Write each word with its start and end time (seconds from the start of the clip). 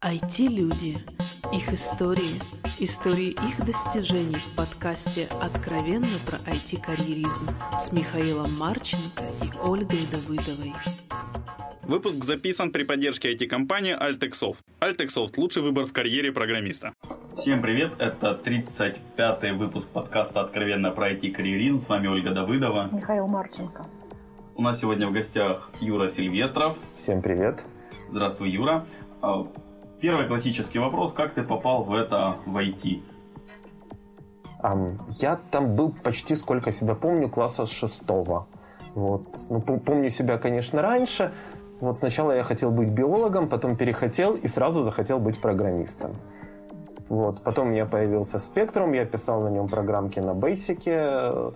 IT-люди. 0.00 0.96
Их 1.52 1.72
истории. 1.72 2.40
Истории 2.78 3.30
их 3.30 3.66
достижений 3.66 4.36
в 4.36 4.54
подкасте 4.54 5.28
«Откровенно 5.40 6.06
про 6.24 6.38
IT-карьеризм» 6.52 7.48
с 7.84 7.90
Михаилом 7.90 8.48
Марченко 8.60 9.24
и 9.42 9.50
Ольгой 9.68 10.06
Давыдовой. 10.12 10.72
Выпуск 11.82 12.24
записан 12.24 12.70
при 12.70 12.84
поддержке 12.84 13.34
IT-компании 13.34 13.96
Altexoft. 14.00 14.58
Altexoft– 14.80 15.34
лучший 15.36 15.64
выбор 15.64 15.84
в 15.84 15.92
карьере 15.92 16.30
программиста. 16.30 16.92
Всем 17.36 17.60
привет, 17.60 17.94
это 17.98 18.40
35-й 18.44 19.50
выпуск 19.50 19.88
подкаста 19.88 20.42
«Откровенно 20.42 20.92
про 20.92 21.10
IT-карьеризм». 21.10 21.80
С 21.80 21.88
вами 21.88 22.06
Ольга 22.06 22.30
Давыдова. 22.30 22.88
Михаил 22.92 23.26
Марченко. 23.26 23.84
У 24.54 24.62
нас 24.62 24.80
сегодня 24.80 25.08
в 25.08 25.12
гостях 25.12 25.72
Юра 25.80 26.08
Сильвестров. 26.08 26.78
Всем 26.96 27.20
привет. 27.20 27.64
Здравствуй, 28.12 28.50
Юра. 28.50 28.86
Первый 30.00 30.28
классический 30.28 30.78
вопрос, 30.78 31.12
как 31.12 31.34
ты 31.34 31.42
попал 31.42 31.82
в 31.82 31.92
это, 31.92 32.34
в 32.46 32.56
IT? 32.56 33.02
Um, 34.62 34.96
я 35.20 35.38
там 35.50 35.74
был 35.74 35.92
почти, 35.92 36.36
сколько 36.36 36.72
себя 36.72 36.94
помню, 36.94 37.28
класса 37.28 37.66
шестого. 37.66 38.46
Вот. 38.94 39.26
Ну, 39.50 39.60
помню 39.60 40.10
себя, 40.10 40.38
конечно, 40.38 40.82
раньше. 40.82 41.32
Вот 41.80 41.96
сначала 41.96 42.32
я 42.32 42.42
хотел 42.42 42.70
быть 42.70 42.90
биологом, 42.90 43.48
потом 43.48 43.76
перехотел 43.76 44.34
и 44.34 44.48
сразу 44.48 44.82
захотел 44.82 45.18
быть 45.18 45.40
программистом. 45.40 46.12
Вот. 47.08 47.42
Потом 47.42 47.68
у 47.68 47.70
меня 47.70 47.86
появился 47.86 48.38
Spectrum, 48.38 48.94
я 48.94 49.04
писал 49.04 49.42
на 49.42 49.48
нем 49.48 49.68
программки 49.68 50.20
на 50.20 50.30
Basic. 50.30 51.54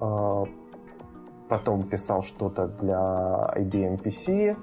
А, 0.00 0.44
потом 1.48 1.82
писал 1.82 2.22
что-то 2.22 2.68
для 2.68 3.52
IBM 3.56 4.02
PC. 4.02 4.56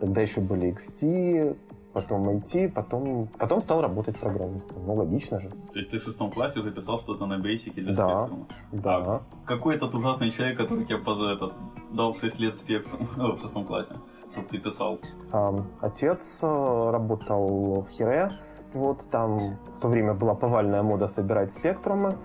Тогда 0.00 0.20
еще 0.20 0.40
были 0.40 0.72
XT, 0.72 1.56
потом 1.92 2.28
IT, 2.28 2.68
потом, 2.68 3.28
потом 3.38 3.60
стал 3.60 3.80
работать 3.80 4.16
программистом. 4.18 4.86
Ну, 4.86 4.94
логично 4.94 5.40
же. 5.40 5.48
То 5.48 5.78
есть 5.78 5.90
ты 5.90 5.98
в 5.98 6.02
шестом 6.02 6.30
классе 6.30 6.60
уже 6.60 6.70
писал 6.70 7.00
что-то 7.00 7.26
на 7.26 7.38
Basic 7.38 7.74
для 7.74 7.94
да, 7.94 8.26
спектрума? 8.26 8.46
Да. 8.72 8.96
А 8.96 9.22
какой 9.44 9.76
этот 9.76 9.94
ужасный 9.94 10.30
человек, 10.30 10.58
который 10.58 10.84
тебе 10.84 10.98
поза 10.98 11.32
этот, 11.32 11.52
дал 11.92 12.14
6 12.14 12.38
лет 12.38 12.56
спектрум 12.56 13.08
ну, 13.16 13.36
в 13.36 13.40
шестом 13.40 13.64
классе, 13.64 13.94
чтобы 14.32 14.48
ты 14.48 14.58
писал? 14.58 14.98
А, 15.32 15.54
отец 15.80 16.40
э, 16.44 16.90
работал 16.90 17.82
в 17.82 17.90
Хире. 17.90 18.30
Вот 18.74 19.08
там 19.10 19.56
в 19.76 19.80
то 19.80 19.88
время 19.88 20.14
была 20.14 20.34
повальная 20.34 20.82
мода 20.82 21.08
собирать 21.08 21.52
спектрумы. 21.52 22.16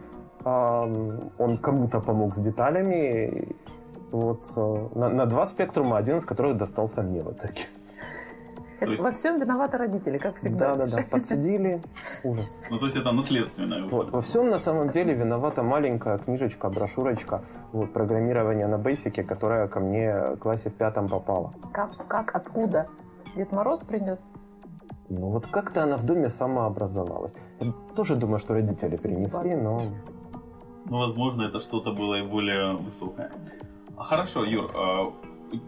А, 0.44 0.84
он 1.38 1.58
кому-то 1.58 2.00
помог 2.00 2.36
с 2.36 2.40
деталями, 2.40 3.56
вот 4.14 4.46
э, 4.56 4.88
на, 4.96 5.10
на 5.10 5.26
два 5.26 5.46
спектрума, 5.46 5.98
один 5.98 6.18
из 6.18 6.26
которых 6.26 6.58
достался 6.58 7.04
мне 7.04 7.22
в 7.22 7.32
итоге. 7.34 7.68
Есть... 8.82 9.02
Во 9.02 9.12
всем 9.12 9.40
виноваты 9.40 9.78
родители, 9.78 10.18
как 10.18 10.36
всегда. 10.36 10.74
Да, 10.74 10.86
да, 10.86 10.98
да, 10.98 11.04
подсидели. 11.10 11.82
Ужас. 12.24 12.60
Ну, 12.70 12.80
то 12.80 12.86
есть 12.86 12.98
это 12.98 13.12
наследственное. 13.12 13.84
Вот. 13.88 14.12
Во 14.12 14.22
всем 14.22 14.50
на 14.50 14.58
самом 14.58 14.90
деле 14.90 15.14
виновата 15.14 15.64
маленькая 15.64 16.18
книжечка, 16.18 16.70
брошюрочка 16.70 17.44
вот, 17.72 17.94
программирования 17.94 18.68
на 18.68 18.76
Basic, 18.76 19.24
которая 19.24 19.68
ко 19.68 19.80
мне 19.80 20.36
в 20.36 20.38
классе 20.38 20.70
в 20.70 20.74
пятом 20.74 21.08
попала. 21.08 21.54
Как, 21.72 21.92
как, 22.08 22.36
откуда? 22.36 22.88
Дед 23.36 23.52
Мороз 23.52 23.80
принес? 23.82 24.20
Ну 25.10 25.30
вот 25.30 25.48
как-то 25.48 25.84
она 25.84 25.98
в 25.98 26.06
доме 26.06 26.30
самообразовалась. 26.30 27.36
Я 27.60 27.72
тоже 27.96 28.16
думаю, 28.16 28.40
что 28.40 28.54
родители 28.54 28.90
Спасибо. 28.90 29.16
принесли, 29.16 29.56
но... 29.56 29.82
Ну, 30.86 30.98
возможно, 30.98 31.44
это 31.44 31.60
что-то 31.60 31.94
было 31.94 32.16
и 32.16 32.24
более 32.24 32.76
высокое. 32.76 33.32
Хорошо, 33.98 34.44
Юр, 34.44 34.72
а, 34.76 35.14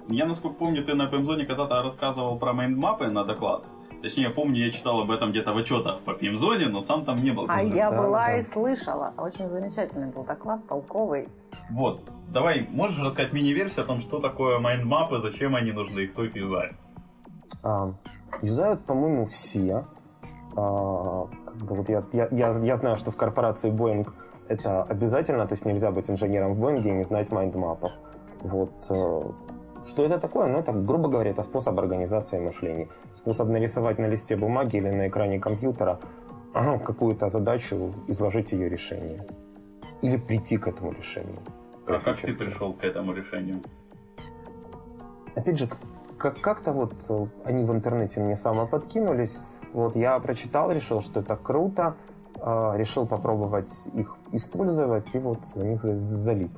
я, 0.09 0.25
насколько 0.25 0.57
помню, 0.57 0.83
ты 0.83 0.95
на 0.95 1.07
PMZone 1.07 1.45
когда-то 1.45 1.83
рассказывал 1.83 2.37
про 2.37 2.53
mindmap 2.53 3.00
ы 3.00 3.07
на 3.07 3.23
доклад. 3.23 3.63
Точнее, 4.01 4.25
я 4.25 4.29
помню, 4.29 4.65
я 4.65 4.71
читал 4.71 5.01
об 5.01 5.09
этом 5.09 5.31
где-то 5.31 5.51
в 5.51 5.57
отчетах 5.57 5.99
по 6.01 6.11
PMZone, 6.11 6.67
но 6.67 6.81
сам 6.81 7.05
там 7.05 7.23
не 7.23 7.31
был. 7.31 7.45
А 7.47 7.63
я 7.63 7.89
да, 7.89 8.01
была 8.01 8.25
да. 8.25 8.37
и 8.37 8.43
слышала. 8.43 9.13
Очень 9.17 9.49
замечательный 9.49 10.07
был 10.07 10.23
доклад, 10.23 10.67
толковый. 10.67 11.27
Вот. 11.71 12.01
Давай, 12.27 12.67
можешь 12.69 12.99
рассказать 12.99 13.33
мини-версию 13.33 13.83
о 13.83 13.87
том, 13.87 13.99
что 13.99 14.19
такое 14.19 14.59
mindmap 14.59 15.07
ы, 15.07 15.21
зачем 15.21 15.55
они 15.55 15.71
нужны 15.71 16.01
и 16.01 16.07
кто 16.07 16.23
их 16.23 16.35
юзает? 16.35 16.75
А, 17.63 17.93
юзают, 18.41 18.85
по-моему, 18.85 19.25
все. 19.25 19.85
А, 20.55 21.27
как 21.45 21.55
бы 21.55 21.75
вот 21.75 21.89
я, 21.89 22.03
я, 22.13 22.27
я, 22.31 22.49
я 22.51 22.75
знаю, 22.75 22.97
что 22.97 23.11
в 23.11 23.15
корпорации 23.15 23.71
Boeing 23.71 24.07
это 24.47 24.83
обязательно, 24.83 25.47
то 25.47 25.53
есть 25.53 25.65
нельзя 25.65 25.91
быть 25.91 26.09
инженером 26.09 26.53
в 26.53 26.63
Boeing 26.63 26.87
и 26.87 26.91
не 26.91 27.03
знать 27.03 27.31
майндмапов. 27.31 27.91
Вот. 28.45 28.73
Э, 28.89 29.21
что 29.85 30.03
это 30.03 30.19
такое? 30.19 30.47
Ну, 30.47 30.57
это, 30.57 30.71
грубо 30.71 31.09
говоря, 31.09 31.31
это 31.31 31.43
способ 31.43 31.77
организации 31.79 32.39
мышления. 32.39 32.87
Способ 33.13 33.49
нарисовать 33.49 33.99
на 33.99 34.07
листе 34.07 34.35
бумаги 34.35 34.77
или 34.77 34.89
на 34.89 35.07
экране 35.07 35.39
компьютера 35.39 35.99
какую-то 36.53 37.27
задачу, 37.27 37.91
изложить 38.07 38.53
ее 38.53 38.69
решение. 38.69 39.19
Или 40.01 40.17
прийти 40.17 40.57
к 40.57 40.67
этому 40.67 40.91
решению. 40.91 41.37
А 41.87 41.99
как 41.99 42.17
ты 42.19 42.37
пришел 42.37 42.73
к 42.73 42.83
этому 42.83 43.13
решению? 43.13 43.61
Опять 45.35 45.59
же, 45.59 45.69
как- 46.17 46.39
как-то 46.39 46.71
вот 46.71 46.93
э, 47.09 47.27
они 47.43 47.65
в 47.65 47.71
интернете 47.73 48.21
мне 48.21 48.35
само 48.35 48.67
подкинулись. 48.67 49.41
Вот 49.73 49.95
я 49.95 50.17
прочитал, 50.17 50.71
решил, 50.71 51.01
что 51.01 51.19
это 51.19 51.35
круто, 51.35 51.95
э, 52.39 52.71
решил 52.77 53.05
попробовать 53.05 53.89
их 53.93 54.15
использовать 54.31 55.13
и 55.13 55.19
вот 55.19 55.39
на 55.55 55.63
них 55.63 55.81
залип. 55.81 56.51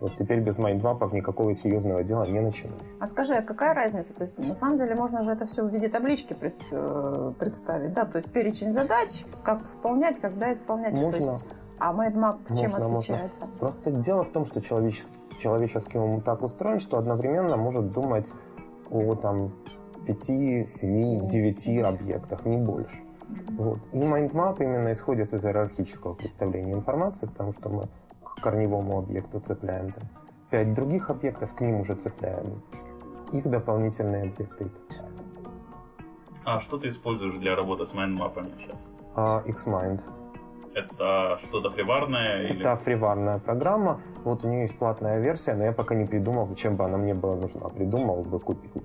Вот 0.00 0.14
теперь 0.14 0.40
без 0.40 0.58
mindmap 0.58 1.00
ов 1.00 1.12
никакого 1.12 1.52
серьезного 1.54 2.04
дела 2.04 2.24
не 2.24 2.40
начинаю. 2.40 2.78
А 3.00 3.06
скажи, 3.06 3.34
а 3.34 3.42
какая 3.42 3.74
разница? 3.74 4.14
То 4.14 4.22
есть 4.22 4.38
на 4.38 4.54
самом 4.54 4.78
деле 4.78 4.94
можно 4.94 5.22
же 5.22 5.32
это 5.32 5.46
все 5.46 5.64
в 5.64 5.68
виде 5.72 5.88
таблички 5.88 6.34
пред, 6.34 6.54
э, 6.70 7.32
представить, 7.38 7.92
да? 7.94 8.04
То 8.04 8.18
есть 8.18 8.30
перечень 8.30 8.70
задач, 8.70 9.24
как 9.42 9.64
исполнять, 9.64 10.20
когда 10.20 10.52
исполнять. 10.52 10.94
Можно. 10.94 11.10
То 11.10 11.32
есть, 11.32 11.44
а 11.78 11.92
mindmap 11.92 12.38
чем 12.56 12.70
можно, 12.70 12.98
отличается? 12.98 13.44
Можно. 13.44 13.58
Просто 13.58 13.90
дело 13.90 14.22
в 14.22 14.30
том, 14.30 14.44
что 14.44 14.60
человеческий, 14.60 15.12
человеческий 15.40 15.98
ум 15.98 16.20
так 16.20 16.42
устроен, 16.42 16.78
что 16.78 16.98
одновременно 16.98 17.56
может 17.56 17.90
думать 17.90 18.32
о 18.90 19.14
там 19.16 19.52
5, 20.06 20.24
7, 20.68 21.26
9 21.26 21.84
объектах, 21.84 22.46
не 22.46 22.56
больше. 22.56 23.02
Вот. 23.50 23.78
И 23.92 23.98
mindmap 23.98 24.60
именно 24.60 24.92
исходит 24.92 25.34
из 25.34 25.44
иерархического 25.44 26.14
представления 26.14 26.72
информации, 26.72 27.26
потому 27.26 27.52
что 27.52 27.68
мы 27.68 27.82
корневому 28.40 28.98
объекту 28.98 29.40
цепляем 29.40 29.90
там. 29.92 30.08
Пять 30.50 30.74
других 30.74 31.10
объектов, 31.10 31.54
к 31.54 31.60
ним 31.60 31.80
уже 31.80 31.94
цепляем 31.94 32.62
их 33.32 33.44
дополнительные 33.44 34.22
объекты. 34.22 34.70
А 36.44 36.60
что 36.60 36.78
ты 36.78 36.88
используешь 36.88 37.36
для 37.36 37.54
работы 37.54 37.84
с 37.84 37.92
mindmap 37.92 38.33
ами 38.33 38.50
сейчас? 38.58 38.76
Э, 39.14 39.44
Xmind. 39.46 40.02
Это 40.74 41.38
что-то 41.44 41.70
фриварное? 41.70 42.44
Это 42.44 42.54
или... 42.54 42.84
фриварная 42.84 43.38
программа. 43.38 44.00
Вот 44.24 44.44
у 44.44 44.48
нее 44.48 44.62
есть 44.62 44.78
платная 44.78 45.20
версия, 45.20 45.54
но 45.54 45.64
я 45.64 45.72
пока 45.72 45.94
не 45.94 46.06
придумал, 46.06 46.46
зачем 46.46 46.76
бы 46.76 46.84
она 46.84 46.96
мне 46.96 47.14
была 47.14 47.36
нужна. 47.36 47.68
Придумал 47.68 48.22
бы, 48.22 48.38
купил. 48.38 48.82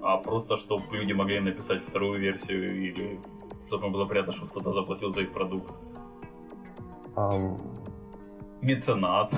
А 0.00 0.18
просто, 0.18 0.56
чтобы 0.56 0.84
люди 0.96 1.12
могли 1.12 1.40
написать 1.40 1.82
вторую 1.84 2.20
версию 2.20 2.82
или 2.82 3.20
чтобы 3.66 3.90
было 3.90 4.06
приятно, 4.06 4.32
чтобы 4.32 4.50
кто-то 4.50 4.72
заплатил 4.72 5.12
за 5.12 5.22
их 5.22 5.32
продукт? 5.32 5.70
Эм, 7.14 7.58
меценат. 8.62 9.32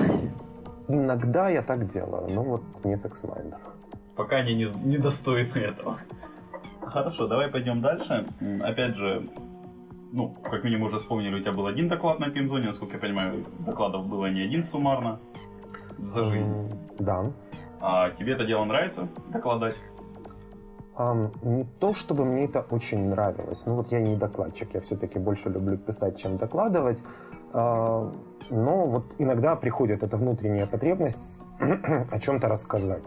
Иногда 0.88 1.48
я 1.48 1.62
так 1.62 1.88
делаю, 1.92 2.28
но 2.30 2.42
вот 2.42 2.62
не 2.84 2.96
сексмайндер. 2.96 3.58
Пока 4.16 4.36
они 4.36 4.54
не, 4.54 4.66
не 4.84 4.98
достойны 4.98 5.58
этого. 5.58 5.98
Хорошо, 6.82 7.26
давай 7.26 7.48
пойдем 7.48 7.80
дальше. 7.80 8.26
Опять 8.62 8.94
же, 8.94 9.28
ну, 10.12 10.34
как 10.44 10.62
минимум 10.62 10.88
уже 10.88 10.98
вспомнили, 10.98 11.34
у 11.34 11.40
тебя 11.40 11.52
был 11.52 11.66
один 11.66 11.88
доклад 11.88 12.20
на 12.20 12.30
Пимзоне, 12.30 12.68
насколько 12.68 12.94
я 12.94 13.00
понимаю, 13.00 13.44
докладов 13.60 14.06
было 14.06 14.26
не 14.26 14.42
один 14.42 14.62
суммарно 14.62 15.18
за 15.98 16.24
жизнь. 16.24 16.52
Mm, 16.52 16.76
да. 16.98 17.32
А 17.80 18.10
тебе 18.10 18.34
это 18.34 18.44
дело 18.44 18.64
нравится, 18.64 19.08
докладать? 19.32 19.74
Um, 20.96 21.32
не 21.42 21.64
то, 21.80 21.92
чтобы 21.92 22.24
мне 22.24 22.44
это 22.44 22.60
очень 22.70 23.08
нравилось. 23.08 23.66
Ну 23.66 23.74
вот 23.74 23.90
я 23.90 24.00
не 24.00 24.14
докладчик, 24.14 24.74
я 24.74 24.80
все-таки 24.80 25.18
больше 25.18 25.48
люблю 25.48 25.76
писать, 25.76 26.16
чем 26.20 26.36
докладывать. 26.36 27.02
Uh, 27.52 28.14
но 28.50 28.84
вот 28.84 29.14
иногда 29.18 29.56
приходит 29.56 30.02
эта 30.02 30.16
внутренняя 30.16 30.66
потребность 30.66 31.28
о 32.10 32.18
чем-то 32.18 32.48
рассказать. 32.48 33.04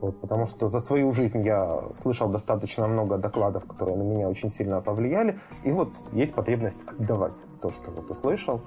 Вот, 0.00 0.20
потому 0.20 0.46
что 0.46 0.68
за 0.68 0.78
свою 0.78 1.10
жизнь 1.12 1.40
я 1.42 1.82
слышал 1.94 2.28
достаточно 2.28 2.86
много 2.86 3.16
докладов, 3.16 3.64
которые 3.64 3.96
на 3.96 4.02
меня 4.02 4.28
очень 4.28 4.50
сильно 4.50 4.80
повлияли. 4.80 5.40
И 5.64 5.72
вот 5.72 5.94
есть 6.12 6.34
потребность 6.34 6.80
отдавать 6.86 7.36
то, 7.62 7.70
что 7.70 7.90
вот 7.90 8.10
услышал, 8.10 8.60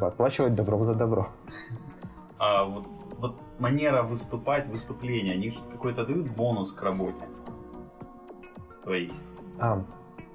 оплачивать 0.00 0.54
добро 0.54 0.82
за 0.84 0.94
добро. 0.94 1.28
А 2.38 2.64
вот, 2.64 2.86
вот 3.18 3.36
манера 3.58 4.02
выступать, 4.02 4.68
выступления, 4.68 5.32
они 5.32 5.50
же 5.50 5.58
какой-то 5.70 6.06
дают 6.06 6.30
бонус 6.30 6.72
к 6.72 6.82
работе 6.82 7.24
твоей? 8.88 9.12
А, 9.58 9.84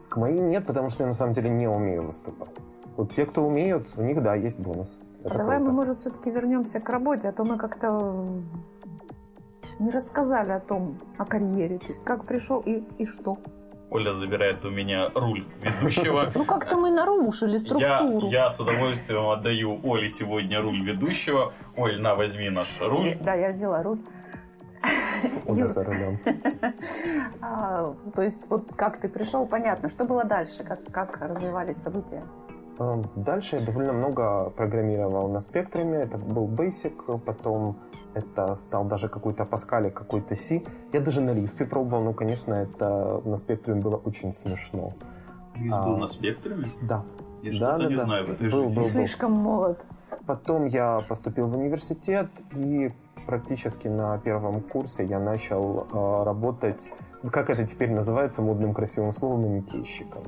к 0.10 0.18
моей 0.18 0.40
нет, 0.40 0.66
потому 0.66 0.90
что 0.90 1.04
я 1.04 1.08
на 1.08 1.14
самом 1.14 1.34
деле 1.34 1.50
не 1.50 1.68
умею 1.68 2.04
выступать. 2.04 2.56
Вот 2.98 3.14
те, 3.14 3.26
кто 3.26 3.46
умеют, 3.46 3.88
у 3.98 4.02
них, 4.02 4.22
да, 4.22 4.36
есть 4.36 4.60
бонус. 4.60 5.00
Это 5.24 5.36
а 5.36 5.38
давай 5.38 5.60
мы, 5.60 5.72
может, 5.72 6.00
все-таки 6.00 6.30
вернемся 6.30 6.80
к 6.80 6.90
работе, 6.90 7.30
а 7.30 7.32
то 7.32 7.44
мы 7.44 7.58
как-то 7.58 8.26
не 9.80 9.90
рассказали 9.90 10.52
о 10.52 10.60
том, 10.60 10.98
о 11.18 11.26
карьере. 11.26 11.80
То 11.80 11.88
есть 11.90 12.04
как 12.04 12.26
пришел 12.26 12.60
и, 12.60 12.84
и 12.98 13.06
что? 13.06 13.38
Оля 13.90 14.14
забирает 14.16 14.66
у 14.66 14.72
меня 14.72 15.10
руль 15.14 15.46
ведущего. 15.62 16.32
Ну 16.36 16.46
как-то 16.46 16.78
мы 16.78 16.90
нарушили 16.90 17.58
структуру. 17.58 18.28
я 18.28 18.50
с 18.50 18.60
удовольствием 18.60 19.30
отдаю 19.30 19.80
Оле 19.84 20.10
сегодня 20.10 20.62
руль 20.62 20.82
ведущего. 20.82 21.54
Оль, 21.78 22.02
на, 22.02 22.16
возьми 22.16 22.50
наш 22.50 22.70
руль. 22.82 23.18
Да, 23.22 23.36
я 23.36 23.50
взяла 23.50 23.84
руль. 23.84 24.00
Оля 25.46 25.68
за 25.68 25.84
рулем. 25.84 26.20
а, 27.42 27.94
то 28.16 28.22
есть 28.22 28.50
вот 28.50 28.72
как 28.76 29.00
ты 29.00 29.10
пришел, 29.10 29.46
понятно. 29.46 29.90
Что 29.90 30.06
было 30.06 30.24
дальше? 30.24 30.64
Как, 30.64 30.80
как 30.92 31.22
развивались 31.22 31.78
события? 31.78 32.24
Эм, 32.80 33.04
Дальше 33.16 33.58
я 33.58 33.66
довольно 33.66 33.94
много 33.94 34.50
программировал 34.52 35.30
на 35.30 35.40
спектруме. 35.42 36.00
Это 36.00 36.18
был 36.18 36.48
Basic, 36.48 37.20
потом 37.20 37.78
это 38.14 38.56
стал 38.56 38.86
даже 38.86 39.10
какой-то 39.10 39.44
Pascal, 39.44 39.90
какой-то 39.92 40.36
C. 40.36 40.64
Я 40.92 41.00
даже 41.02 41.22
на 41.22 41.32
Lisp 41.32 41.66
пробовал, 41.68 42.04
но, 42.04 42.14
конечно, 42.14 42.54
это 42.54 43.22
на 43.26 43.38
спектруме 43.38 43.82
было 43.82 43.96
очень 43.98 44.32
смешно. 44.32 44.92
Лиз 45.56 45.74
А. 45.74 45.84
был 45.84 45.98
на 45.98 46.08
спектруме? 46.08 46.66
Да. 46.82 47.04
Я 47.44 47.52
Да, 47.52 47.58
что-то 47.58 47.78
да, 47.84 47.90
не 47.90 47.96
да. 47.96 48.06
знаю 48.06 48.26
в 48.26 48.30
этой 48.32 48.50
Был, 48.50 48.64
жизни. 48.66 48.76
был. 48.80 48.86
Слишком 48.86 49.32
молод. 49.34 49.80
Потом 50.26 50.66
я 50.68 51.00
поступил 51.08 51.48
в 51.48 51.58
университет, 51.58 52.28
и 52.56 52.92
практически 53.26 53.88
на 53.88 54.18
первом 54.20 54.62
курсе 54.62 55.04
я 55.06 55.20
начал 55.20 55.88
э, 55.92 56.24
работать, 56.24 56.94
как 57.32 57.50
это 57.50 57.66
теперь 57.66 57.92
называется 57.92 58.42
модным 58.42 58.74
красивым 58.74 59.12
словом, 59.12 59.42
маникейщиком. 59.42 60.24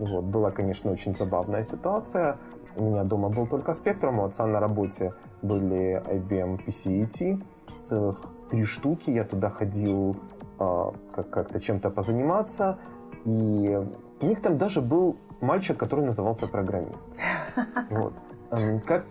Вот. 0.00 0.24
Была, 0.24 0.50
конечно, 0.50 0.90
очень 0.90 1.14
забавная 1.14 1.62
ситуация. 1.62 2.38
У 2.76 2.84
меня 2.84 3.04
дома 3.04 3.28
был 3.28 3.46
только 3.46 3.72
Spectrum, 3.72 4.18
у 4.20 4.24
отца 4.24 4.46
на 4.46 4.58
работе 4.58 5.12
были 5.42 6.02
IBM 6.06 6.64
PCET, 6.66 7.42
целых 7.82 8.22
три 8.50 8.64
штуки. 8.64 9.10
Я 9.10 9.24
туда 9.24 9.50
ходил 9.50 10.16
э, 10.58 10.90
как- 11.14 11.30
как-то 11.30 11.60
чем-то 11.60 11.90
позаниматься, 11.90 12.78
и 13.26 13.78
у 14.22 14.26
них 14.26 14.40
там 14.40 14.56
даже 14.56 14.80
был 14.80 15.16
мальчик, 15.42 15.76
который 15.76 16.04
назывался 16.04 16.48
программист. 16.48 17.10
Вот. 17.90 18.14
Эм, 18.52 18.80
Как, 18.80 19.04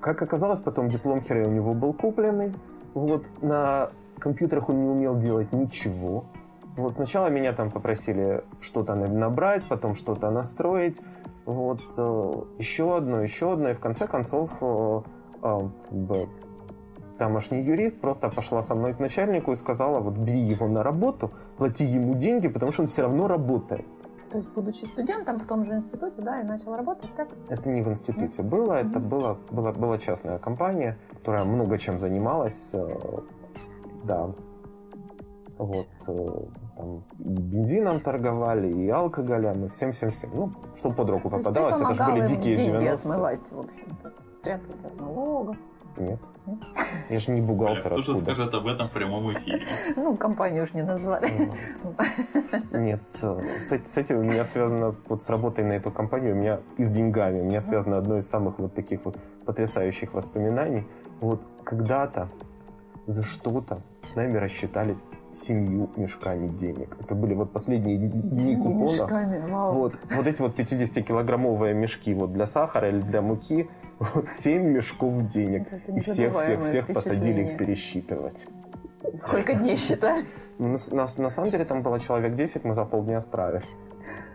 как 0.00 0.22
оказалось, 0.22 0.60
потом 0.60 0.88
диплом 0.88 1.20
хера 1.20 1.46
у 1.46 1.50
него 1.52 1.74
был 1.74 1.92
купленный. 1.92 2.52
Вот 2.94 3.28
на 3.42 3.90
компьютерах 4.18 4.70
он 4.70 4.80
не 4.82 4.88
умел 4.88 5.18
делать 5.18 5.52
ничего. 5.52 6.24
Вот 6.76 6.92
сначала 6.92 7.28
меня 7.28 7.52
там 7.52 7.70
попросили 7.70 8.44
что-то 8.60 8.94
на- 8.94 9.06
набрать, 9.08 9.64
потом 9.68 9.94
что-то 9.94 10.30
настроить. 10.30 11.00
Вот 11.46 11.80
э, 11.96 12.32
еще 12.58 12.96
одно, 12.96 13.22
еще 13.22 13.52
одно, 13.52 13.70
и 13.70 13.74
в 13.74 13.80
конце 13.80 14.06
концов 14.06 14.50
э, 14.60 15.00
как 15.42 15.70
бы, 15.92 16.28
тамошний 17.18 17.62
юрист 17.62 18.00
просто 18.00 18.28
пошла 18.28 18.62
со 18.62 18.74
мной 18.74 18.92
к 18.94 18.98
начальнику 19.00 19.52
и 19.52 19.54
сказала, 19.54 20.00
вот 20.00 20.14
бери 20.18 20.40
его 20.40 20.68
на 20.68 20.82
работу, 20.82 21.30
плати 21.56 21.84
ему 21.84 22.14
деньги, 22.14 22.48
потому 22.48 22.72
что 22.72 22.82
он 22.82 22.88
все 22.88 23.02
равно 23.02 23.26
работает. 23.26 23.86
То 24.30 24.38
есть, 24.38 24.50
будучи 24.50 24.84
студентом 24.86 25.38
в 25.38 25.46
том 25.46 25.64
же 25.64 25.72
институте, 25.76 26.20
да, 26.20 26.40
и 26.40 26.44
начал 26.44 26.74
работать, 26.76 27.08
так? 27.16 27.28
Это 27.48 27.68
не 27.70 27.80
в 27.80 27.88
институте 27.88 28.42
было, 28.42 28.74
это 28.74 28.98
Мгм. 28.98 29.08
была, 29.08 29.36
была, 29.50 29.72
была 29.72 29.98
частная 29.98 30.38
компания, 30.38 30.98
которая 31.10 31.44
много 31.44 31.78
чем 31.78 31.98
занималась. 31.98 32.74
э, 32.74 32.88
Да. 34.04 34.30
Вот. 35.58 35.86
Там 36.76 37.04
и 37.18 37.28
бензином 37.28 38.00
торговали, 38.00 38.70
и 38.70 38.88
алкоголем, 38.90 39.64
и 39.64 39.68
всем-всем-всем. 39.68 40.30
Ну, 40.34 40.52
что 40.76 40.90
под 40.90 41.08
руку 41.08 41.30
попадалось, 41.30 41.80
это 41.80 41.94
же 41.94 42.04
были 42.04 42.26
дикие 42.26 42.56
деньги 42.56 42.78
90 42.78 43.08
отмывать, 43.10 43.50
в 43.50 43.58
общем-то. 43.58 44.12
Прятать 44.42 44.84
от 44.84 45.00
налогов. 45.00 45.56
Нет. 45.96 46.20
Нет? 46.46 46.58
Я 47.08 47.18
же 47.18 47.32
не 47.32 47.40
бухгалтер 47.40 47.92
кто 47.92 48.02
же 48.02 48.14
скажет 48.14 48.54
об 48.54 48.66
этом 48.66 48.88
в 48.88 48.92
прямом 48.92 49.32
эфире? 49.32 49.66
Ну, 49.96 50.14
компанию 50.16 50.64
уж 50.64 50.74
не 50.74 50.82
назвали. 50.82 51.50
Нет, 52.72 53.00
э, 53.22 53.40
с 53.58 53.96
этим 53.96 54.18
у 54.18 54.22
меня 54.22 54.44
связано, 54.44 54.94
вот 55.08 55.22
с 55.22 55.30
работой 55.30 55.64
на 55.64 55.72
эту 55.72 55.90
компанию, 55.90 56.34
у 56.34 56.38
меня 56.38 56.60
и 56.76 56.84
с 56.84 56.90
деньгами, 56.90 57.40
у 57.40 57.44
меня 57.44 57.60
связано 57.60 57.96
одно 57.98 58.18
из 58.18 58.28
самых 58.28 58.58
вот 58.58 58.74
таких 58.74 59.04
вот 59.04 59.16
потрясающих 59.44 60.14
воспоминаний. 60.14 60.86
Вот 61.20 61.40
когда-то 61.64 62.28
за 63.06 63.22
что-то 63.22 63.82
с 64.02 64.14
нами 64.14 64.36
рассчитались 64.36 65.02
семью 65.32 65.90
мешками 65.96 66.48
денег. 66.48 66.96
Это 67.00 67.14
были 67.14 67.34
вот 67.34 67.52
последние 67.52 67.98
дни 67.98 68.56
купона. 68.56 68.84
Мешками, 69.02 69.50
вау. 69.50 69.74
Вот, 69.74 69.94
вот 70.10 70.26
эти 70.26 70.40
вот 70.40 70.58
50-килограммовые 70.58 71.74
мешки 71.74 72.14
вот 72.14 72.32
для 72.32 72.46
сахара 72.46 72.88
или 72.88 73.00
для 73.00 73.22
муки, 73.22 73.68
вот 73.98 74.28
7 74.30 74.62
мешков 74.62 75.28
денег. 75.30 75.68
И 75.88 76.00
всех, 76.00 76.02
всех, 76.02 76.18
незабываемое 76.34 76.66
всех 76.66 76.86
посадили 76.86 77.42
их 77.42 77.58
пересчитывать. 77.58 78.46
Сколько 79.14 79.54
дней 79.54 79.76
считали? 79.76 80.24
Ну, 80.58 80.68
На, 80.68 80.78
на- 81.02 81.22
на 81.22 81.28
самом 81.28 81.50
деле 81.50 81.66
там 81.66 81.82
было 81.82 82.00
человек 82.00 82.34
10, 82.34 82.64
мы 82.64 82.72
за 82.72 82.86
полдня 82.86 83.20
справились. 83.20 83.66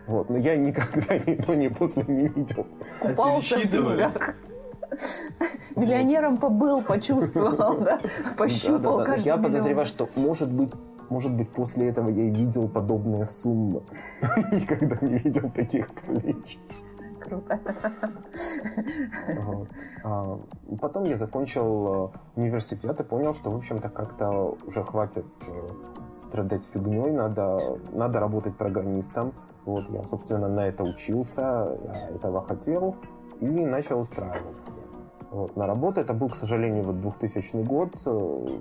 Вот. 0.06 0.30
Но 0.30 0.36
я 0.38 0.54
никогда 0.56 1.18
ни 1.26 1.34
до, 1.34 1.56
ни 1.56 1.66
после 1.66 2.04
не 2.06 2.28
видел. 2.28 2.64
Купался 3.00 3.58
в 3.58 3.66
деньгах. 3.68 4.36
Миллионером 5.76 6.38
побыл, 6.38 6.82
почувствовал, 6.82 7.78
да? 7.78 7.98
Пощупал 8.38 8.98
Да-да-да. 8.98 9.04
каждый 9.04 9.26
Я 9.26 9.36
миллион. 9.36 9.52
подозреваю, 9.52 9.86
что 9.86 10.08
может 10.16 10.50
быть 10.52 10.72
может 11.10 11.34
быть, 11.34 11.50
после 11.50 11.90
этого 11.90 12.08
я 12.08 12.24
и 12.24 12.30
видел 12.30 12.68
подобные 12.68 13.26
суммы. 13.26 13.82
Никогда 14.50 14.96
не 15.02 15.18
видел 15.18 15.50
таких 15.50 15.88
количеств. 15.92 16.58
Круто. 17.20 17.60
Вот. 19.44 19.68
А, 20.04 20.38
Потом 20.80 21.04
я 21.04 21.16
закончил 21.18 22.12
э, 22.36 22.40
университет 22.40 22.98
и 22.98 23.04
понял, 23.04 23.34
что, 23.34 23.50
в 23.50 23.56
общем-то, 23.56 23.90
как-то 23.90 24.56
уже 24.66 24.82
хватит 24.84 25.26
э, 25.46 25.68
страдать 26.18 26.62
фигней, 26.72 27.10
надо, 27.10 27.78
надо 27.92 28.18
работать 28.18 28.56
программистом. 28.56 29.34
Вот, 29.66 29.84
я, 29.90 30.02
собственно, 30.02 30.48
на 30.48 30.66
это 30.66 30.82
учился, 30.82 31.78
я 31.84 32.08
этого 32.08 32.44
хотел 32.44 32.96
и 33.42 33.66
начал 33.66 34.00
устраиваться. 34.00 34.80
Вот, 35.30 35.56
на 35.56 35.66
работу 35.66 36.00
это 36.00 36.12
был, 36.12 36.28
к 36.28 36.36
сожалению, 36.36 36.84
вот 36.84 37.00
2000 37.00 37.62
год. 37.64 37.94
э, 38.06 38.58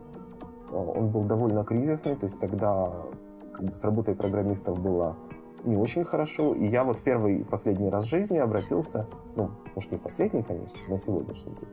Он 0.72 1.10
был 1.10 1.24
довольно 1.24 1.64
кризисный, 1.64 2.16
то 2.16 2.26
есть 2.26 2.40
тогда 2.40 2.92
как 3.54 3.66
бы, 3.66 3.76
с 3.76 3.84
работой 3.84 4.16
программистов 4.16 4.80
было 4.80 5.16
не 5.64 5.78
очень 5.78 6.04
хорошо. 6.04 6.56
И 6.56 6.66
я 6.66 6.84
вот 6.84 7.00
первый 7.00 7.42
и 7.42 7.44
последний 7.44 7.90
раз 7.90 8.06
в 8.06 8.10
жизни 8.10 8.38
обратился, 8.38 9.08
ну, 9.36 9.52
может 9.76 9.92
не 9.92 9.98
последний, 9.98 10.44
конечно, 10.44 10.78
на 10.88 10.98
сегодняшний 10.98 11.54
день, 11.56 11.70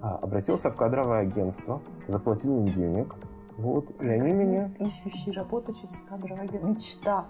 а, 0.00 0.16
обратился 0.16 0.70
в 0.70 0.76
кадровое 0.76 1.20
агентство, 1.20 1.80
заплатил 2.06 2.58
им 2.58 2.66
денег, 2.66 3.16
вот, 3.56 3.90
и 4.00 4.08
они 4.08 4.32
меня... 4.32 4.68
Ищущий 4.78 5.32
работу 5.32 5.72
через 5.72 5.98
кадровое 6.08 6.44
агентство. 6.44 6.68
Мечта. 6.68 7.24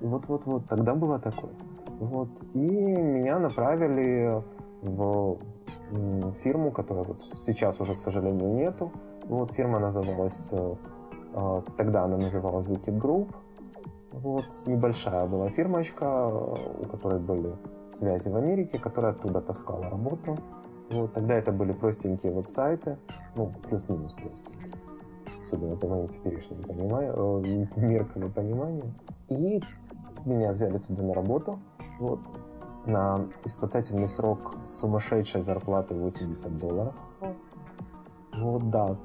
Вот-вот-вот, 0.00 0.66
тогда 0.66 0.94
было 0.94 1.20
такое. 1.20 1.52
Вот, 2.00 2.30
и 2.54 2.58
меня 2.58 3.38
направили 3.38 4.42
в 4.80 5.38
фирму, 6.42 6.72
которая 6.72 7.04
вот 7.04 7.20
сейчас 7.44 7.78
уже, 7.78 7.94
к 7.94 7.98
сожалению, 7.98 8.54
нету. 8.54 8.90
Вот, 9.26 9.52
фирма 9.52 9.78
называлась, 9.78 10.50
э, 10.52 10.74
э, 11.34 11.62
тогда 11.76 12.04
она 12.04 12.16
называлась 12.16 12.70
Zikit 12.70 12.98
Group. 12.98 13.28
Вот, 14.12 14.46
небольшая 14.66 15.26
была 15.26 15.50
фирмочка, 15.50 16.26
у 16.26 16.86
которой 16.88 17.20
были 17.20 17.52
связи 17.90 18.30
в 18.30 18.36
Америке, 18.36 18.78
которая 18.78 19.12
оттуда 19.12 19.42
таскала 19.42 19.90
работу. 19.90 20.36
Вот, 20.90 21.12
тогда 21.12 21.34
это 21.34 21.52
были 21.52 21.72
простенькие 21.72 22.32
веб-сайты, 22.32 22.96
ну, 23.36 23.52
плюс-минус 23.68 24.14
простенькие. 24.14 24.72
Особенно 25.38 25.76
по 25.76 25.86
моим 25.86 26.08
теперешним 26.08 26.62
понимаю, 26.62 27.42
э, 27.44 27.66
меркам 27.76 28.24
и 28.24 28.30
пониманию. 28.30 28.94
И 29.28 29.60
меня 30.24 30.52
взяли 30.52 30.78
туда 30.78 31.02
на 31.02 31.12
работу, 31.12 31.58
вот, 32.00 32.20
на 32.86 33.28
испытательный 33.44 34.08
срок 34.08 34.54
с 34.64 34.80
сумасшедшей 34.80 35.42
зарплатой 35.42 35.98
80 35.98 36.58
долларов. 36.58 36.94
Вот, 38.36 38.70
да. 38.70 38.96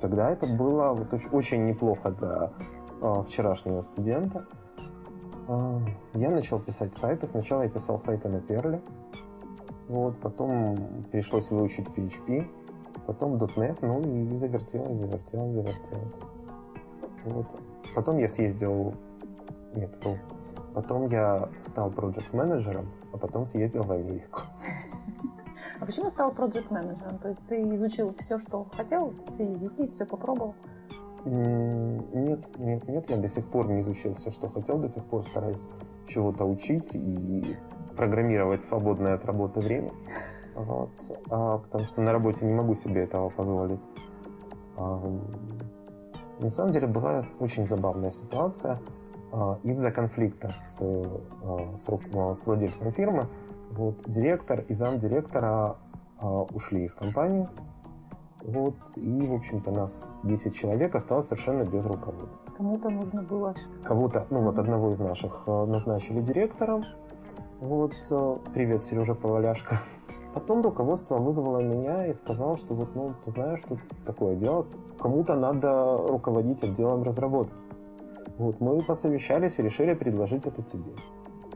Тогда 0.00 0.30
это 0.30 0.46
было 0.46 0.94
вот 0.94 1.12
оч- 1.12 1.30
очень 1.32 1.64
неплохо 1.64 2.10
для 2.10 2.50
э, 3.00 3.22
вчерашнего 3.28 3.82
студента. 3.82 4.46
Э, 5.48 5.78
я 6.14 6.30
начал 6.30 6.58
писать 6.58 6.96
сайты. 6.96 7.26
Сначала 7.26 7.62
я 7.62 7.68
писал 7.68 7.98
сайты 7.98 8.28
на 8.28 8.36
Perl. 8.38 8.80
Вот, 9.88 10.18
потом 10.20 10.76
пришлось 11.10 11.50
выучить 11.50 11.86
PHP, 11.88 12.48
потом 13.06 13.34
.NET, 13.34 13.78
ну 13.82 14.00
и 14.00 14.34
завертелось, 14.36 14.96
завертелось, 14.96 15.52
завертелось. 15.52 16.14
Вот. 17.24 17.46
Потом 17.94 18.18
я 18.18 18.28
съездил... 18.28 18.94
Нет, 19.74 19.94
вру. 20.02 20.16
Потом 20.74 21.08
я 21.08 21.48
стал 21.60 21.90
проект-менеджером, 21.90 22.88
а 23.12 23.18
потом 23.18 23.46
съездил 23.46 23.82
в 23.82 23.92
Америку. 23.92 24.40
А 25.80 25.84
почему 25.84 26.10
стал 26.10 26.30
проект 26.30 26.70
менеджером 26.70 27.18
То 27.18 27.28
есть 27.30 27.40
ты 27.48 27.60
изучил 27.74 28.14
все, 28.20 28.38
что 28.38 28.68
хотел, 28.76 29.14
все 29.34 29.50
языки, 29.50 29.88
все 29.88 30.06
попробовал? 30.06 30.54
Нет, 31.24 32.58
нет, 32.58 32.88
нет, 32.88 33.10
я 33.10 33.16
до 33.16 33.26
сих 33.26 33.46
пор 33.46 33.66
не 33.66 33.80
изучил 33.80 34.14
все, 34.14 34.30
что 34.30 34.48
хотел, 34.48 34.78
до 34.78 34.86
сих 34.86 35.04
пор 35.04 35.24
стараюсь 35.24 35.60
чего-то 36.06 36.44
учить 36.44 36.94
и 36.94 37.56
программировать 37.96 38.60
свободное 38.62 39.14
от 39.14 39.24
работы 39.24 39.58
время. 39.58 39.90
Вот. 40.54 40.90
А, 41.30 41.58
потому 41.58 41.84
что 41.84 42.00
на 42.00 42.12
работе 42.12 42.44
не 42.44 42.54
могу 42.54 42.76
себе 42.76 43.02
этого 43.02 43.28
позволить. 43.30 43.80
А, 44.76 45.00
на 46.40 46.48
самом 46.48 46.72
деле 46.72 46.86
была 46.86 47.24
очень 47.40 47.64
забавная 47.64 48.10
ситуация. 48.10 48.78
А, 49.32 49.58
из-за 49.62 49.90
конфликта 49.90 50.50
с, 50.50 50.82
а, 50.82 51.74
с, 51.74 51.86
с 51.86 52.46
владельцем 52.46 52.92
фирмы 52.92 53.22
вот, 53.70 54.02
директор 54.06 54.60
и 54.68 54.74
замдиректора 54.74 55.78
а, 56.18 56.42
ушли 56.42 56.84
из 56.84 56.94
компании. 56.94 57.48
Вот, 58.44 58.74
и, 58.96 59.26
в 59.26 59.34
общем-то, 59.34 59.70
нас 59.70 60.18
10 60.24 60.54
человек 60.54 60.94
осталось 60.94 61.28
совершенно 61.28 61.62
без 61.62 61.86
руководства. 61.86 62.52
Кому-то 62.56 62.90
нужно 62.90 63.22
было... 63.22 63.54
Кого-то, 63.84 64.26
ну 64.30 64.42
вот 64.42 64.58
одного 64.58 64.90
из 64.90 64.98
наших 64.98 65.46
назначили 65.46 66.20
директором. 66.20 66.82
Вот, 67.60 67.94
привет, 68.52 68.84
Сережа 68.84 69.14
Поваляшка. 69.14 69.80
Потом 70.34 70.60
руководство 70.62 71.18
вызвало 71.18 71.60
меня 71.60 72.06
и 72.06 72.12
сказало, 72.12 72.56
что 72.56 72.74
вот, 72.74 72.94
ну, 72.96 73.14
ты 73.24 73.30
знаешь, 73.30 73.60
что 73.60 73.76
такое 74.04 74.34
дело, 74.34 74.66
кому-то 74.98 75.36
надо 75.36 75.96
руководить 75.96 76.64
отделом 76.64 77.02
разработки. 77.02 77.54
Вот, 78.38 78.60
мы 78.60 78.80
посовещались 78.80 79.58
и 79.58 79.62
решили 79.62 79.94
предложить 79.94 80.46
это 80.46 80.62
тебе. 80.62 80.92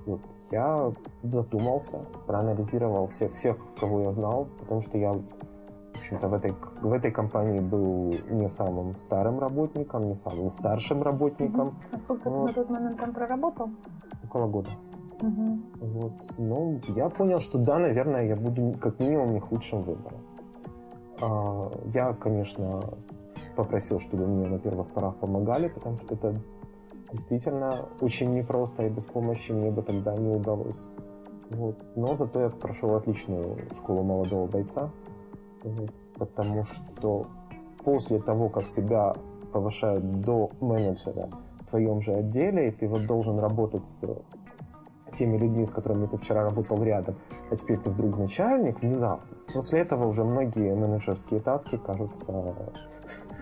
Вот, 0.05 0.21
я 0.51 0.93
задумался, 1.23 2.01
проанализировал 2.27 3.09
всех, 3.09 3.33
всех, 3.33 3.57
кого 3.81 4.03
я 4.03 4.11
знал, 4.11 4.47
потому 4.61 4.81
что 4.81 4.99
я, 4.99 5.13
в 5.13 5.99
общем-то, 5.99 6.29
в 6.29 6.35
этой, 6.35 6.55
в 6.83 6.93
этой 6.93 7.11
компании 7.11 7.59
был 7.59 8.15
не 8.31 8.49
самым 8.49 8.97
старым 8.97 9.41
работником, 9.41 10.07
не 10.07 10.15
самым 10.15 10.51
старшим 10.51 11.03
работником. 11.03 11.77
А 11.93 11.99
сколько 11.99 12.31
вот. 12.31 12.53
ты 12.53 12.61
на 12.61 12.65
тот 12.65 12.71
момент 12.71 13.01
там 13.01 13.13
проработал? 13.13 13.71
Около 14.25 14.47
года. 14.47 14.71
Угу. 15.21 15.59
Вот. 15.81 16.13
Ну, 16.39 16.81
я 16.95 17.09
понял, 17.09 17.41
что 17.41 17.59
да, 17.59 17.79
наверное, 17.79 18.27
я 18.27 18.37
буду 18.37 18.75
как 18.79 19.01
минимум 19.01 19.33
не 19.33 19.41
худшим 19.41 19.83
выбором. 19.83 20.21
А, 21.21 21.71
я, 21.95 22.13
конечно, 22.13 22.81
попросил, 23.57 23.99
чтобы 23.99 24.27
мне 24.27 24.47
на 24.47 24.59
первых 24.59 24.89
порах 24.89 25.17
помогали, 25.17 25.69
потому 25.69 25.97
что 25.97 26.15
это 26.15 26.41
действительно 27.13 27.89
очень 28.01 28.33
непросто, 28.33 28.85
и 28.85 28.89
без 28.89 29.07
помощи 29.07 29.53
мне 29.53 29.71
бы 29.71 29.83
тогда 29.83 30.15
не 30.17 30.35
удалось. 30.35 30.89
Вот. 31.51 31.77
Но 31.95 32.15
зато 32.15 32.41
я 32.41 32.51
прошел 32.51 32.95
отличную 32.97 33.59
школу 33.75 34.03
молодого 34.03 34.47
бойца, 34.47 34.91
вот, 35.63 35.93
потому 36.15 36.65
что 36.65 37.27
после 37.85 38.19
того, 38.21 38.49
как 38.49 38.69
тебя 38.71 39.15
повышают 39.53 40.21
до 40.21 40.51
менеджера 40.61 41.31
в 41.61 41.67
твоем 41.67 42.03
же 42.03 42.13
отделе, 42.13 42.69
и 42.69 42.71
ты 42.73 42.89
вот 42.89 43.07
должен 43.07 43.39
работать 43.39 43.87
с 43.87 44.05
теми 45.15 45.39
людьми, 45.39 45.65
с 45.65 45.71
которыми 45.71 46.07
ты 46.07 46.19
вчера 46.19 46.43
работал 46.43 46.83
рядом, 46.83 47.17
а 47.51 47.57
теперь 47.57 47.79
ты 47.79 47.91
вдруг 47.91 48.19
начальник, 48.19 48.83
внезапно. 48.83 49.37
После 49.53 49.81
этого 49.81 50.07
уже 50.09 50.25
многие 50.25 50.75
менеджерские 50.75 51.41
таски 51.41 51.77
кажутся 51.77 52.33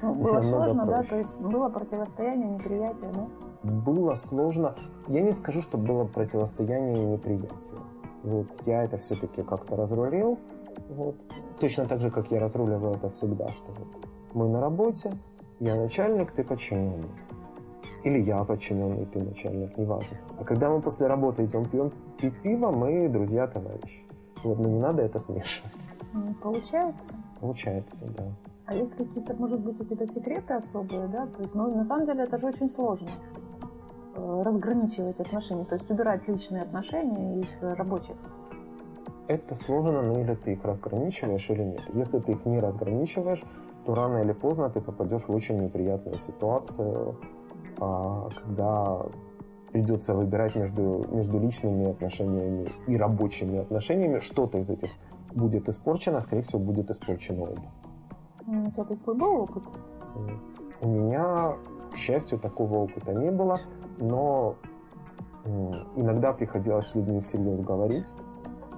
ну, 0.02 0.14
Было 0.14 0.40
сложно, 0.42 0.86
проще. 0.86 1.02
да? 1.02 1.08
То 1.08 1.18
есть 1.18 1.36
было 1.38 1.68
противостояние, 1.68 2.50
неприятие, 2.50 3.10
да? 3.12 3.26
Было 3.64 4.14
сложно. 4.14 4.74
Я 5.08 5.22
не 5.22 5.32
скажу, 5.32 5.62
что 5.62 5.78
было 5.78 6.04
противостояние 6.04 7.02
и 7.02 7.06
неприятие. 7.06 7.80
Вот 8.22 8.46
я 8.66 8.84
это 8.84 8.98
все-таки 8.98 9.42
как-то 9.42 9.74
разрулил. 9.74 10.38
Вот. 10.90 11.16
Точно 11.60 11.86
так 11.86 12.00
же, 12.00 12.10
как 12.10 12.30
я 12.30 12.40
разруливаю 12.40 12.94
это 12.94 13.08
всегда, 13.10 13.48
что 13.48 13.72
вот 13.72 13.88
мы 14.34 14.48
на 14.48 14.60
работе, 14.60 15.12
я 15.60 15.76
начальник, 15.76 16.32
ты 16.32 16.44
подчиненный. 16.44 17.08
Или 18.02 18.20
я 18.20 18.44
подчиненный, 18.44 19.06
ты 19.06 19.24
начальник, 19.24 19.78
неважно. 19.78 20.18
А 20.38 20.44
когда 20.44 20.68
мы 20.68 20.82
после 20.82 21.06
работы 21.06 21.46
идем 21.46 21.64
пьем 21.64 21.90
пить 22.20 22.38
пиво, 22.42 22.70
мы 22.70 23.08
друзья, 23.08 23.46
товарищи. 23.46 24.04
Вот, 24.42 24.58
но 24.58 24.68
не 24.68 24.78
надо 24.78 25.00
это 25.00 25.18
смешивать. 25.18 25.88
Получается? 26.42 27.14
Получается, 27.40 28.06
да. 28.14 28.24
А 28.66 28.74
есть 28.74 28.94
какие-то, 28.94 29.34
может 29.34 29.60
быть, 29.60 29.80
у 29.80 29.84
тебя 29.84 30.06
секреты 30.06 30.52
особые, 30.52 31.08
да? 31.08 31.26
То 31.26 31.38
есть, 31.38 31.54
ну, 31.54 31.74
на 31.74 31.84
самом 31.84 32.04
деле, 32.04 32.24
это 32.24 32.36
же 32.36 32.46
очень 32.46 32.68
сложно 32.68 33.08
разграничивать 34.16 35.20
отношения, 35.20 35.64
то 35.64 35.74
есть 35.74 35.90
убирать 35.90 36.26
личные 36.28 36.62
отношения 36.62 37.40
из 37.40 37.62
рабочих. 37.62 38.16
Это 39.26 39.54
сложно, 39.54 40.02
но 40.02 40.20
или 40.20 40.34
ты 40.34 40.52
их 40.52 40.64
разграничиваешь, 40.64 41.48
или 41.48 41.62
нет. 41.62 41.82
Если 41.94 42.18
ты 42.18 42.32
их 42.32 42.44
не 42.44 42.60
разграничиваешь, 42.60 43.42
то 43.84 43.94
рано 43.94 44.18
или 44.18 44.32
поздно 44.32 44.68
ты 44.68 44.80
попадешь 44.80 45.22
в 45.22 45.34
очень 45.34 45.56
неприятную 45.56 46.18
ситуацию, 46.18 47.16
а, 47.80 48.28
когда 48.42 49.06
придется 49.72 50.14
выбирать 50.14 50.54
между, 50.54 51.04
между 51.10 51.38
личными 51.38 51.90
отношениями 51.90 52.68
и 52.86 52.96
рабочими 52.96 53.58
отношениями, 53.58 54.20
что-то 54.20 54.58
из 54.58 54.70
этих 54.70 54.90
будет 55.32 55.68
испорчено, 55.68 56.20
скорее 56.20 56.42
всего, 56.42 56.60
будет 56.60 56.90
испорчено 56.90 57.42
оба. 57.42 57.72
У 58.46 58.70
тебя 58.70 58.84
такой 58.84 59.14
был 59.14 59.40
опыт? 59.40 59.64
У 60.82 60.88
меня, 60.88 61.56
к 61.92 61.96
счастью, 61.96 62.38
такого 62.38 62.78
опыта 62.78 63.12
не 63.14 63.30
было, 63.30 63.60
но 63.98 64.56
иногда 65.96 66.32
приходилось 66.32 66.86
с 66.86 66.94
людьми 66.94 67.20
всерьез 67.20 67.60
говорить, 67.60 68.10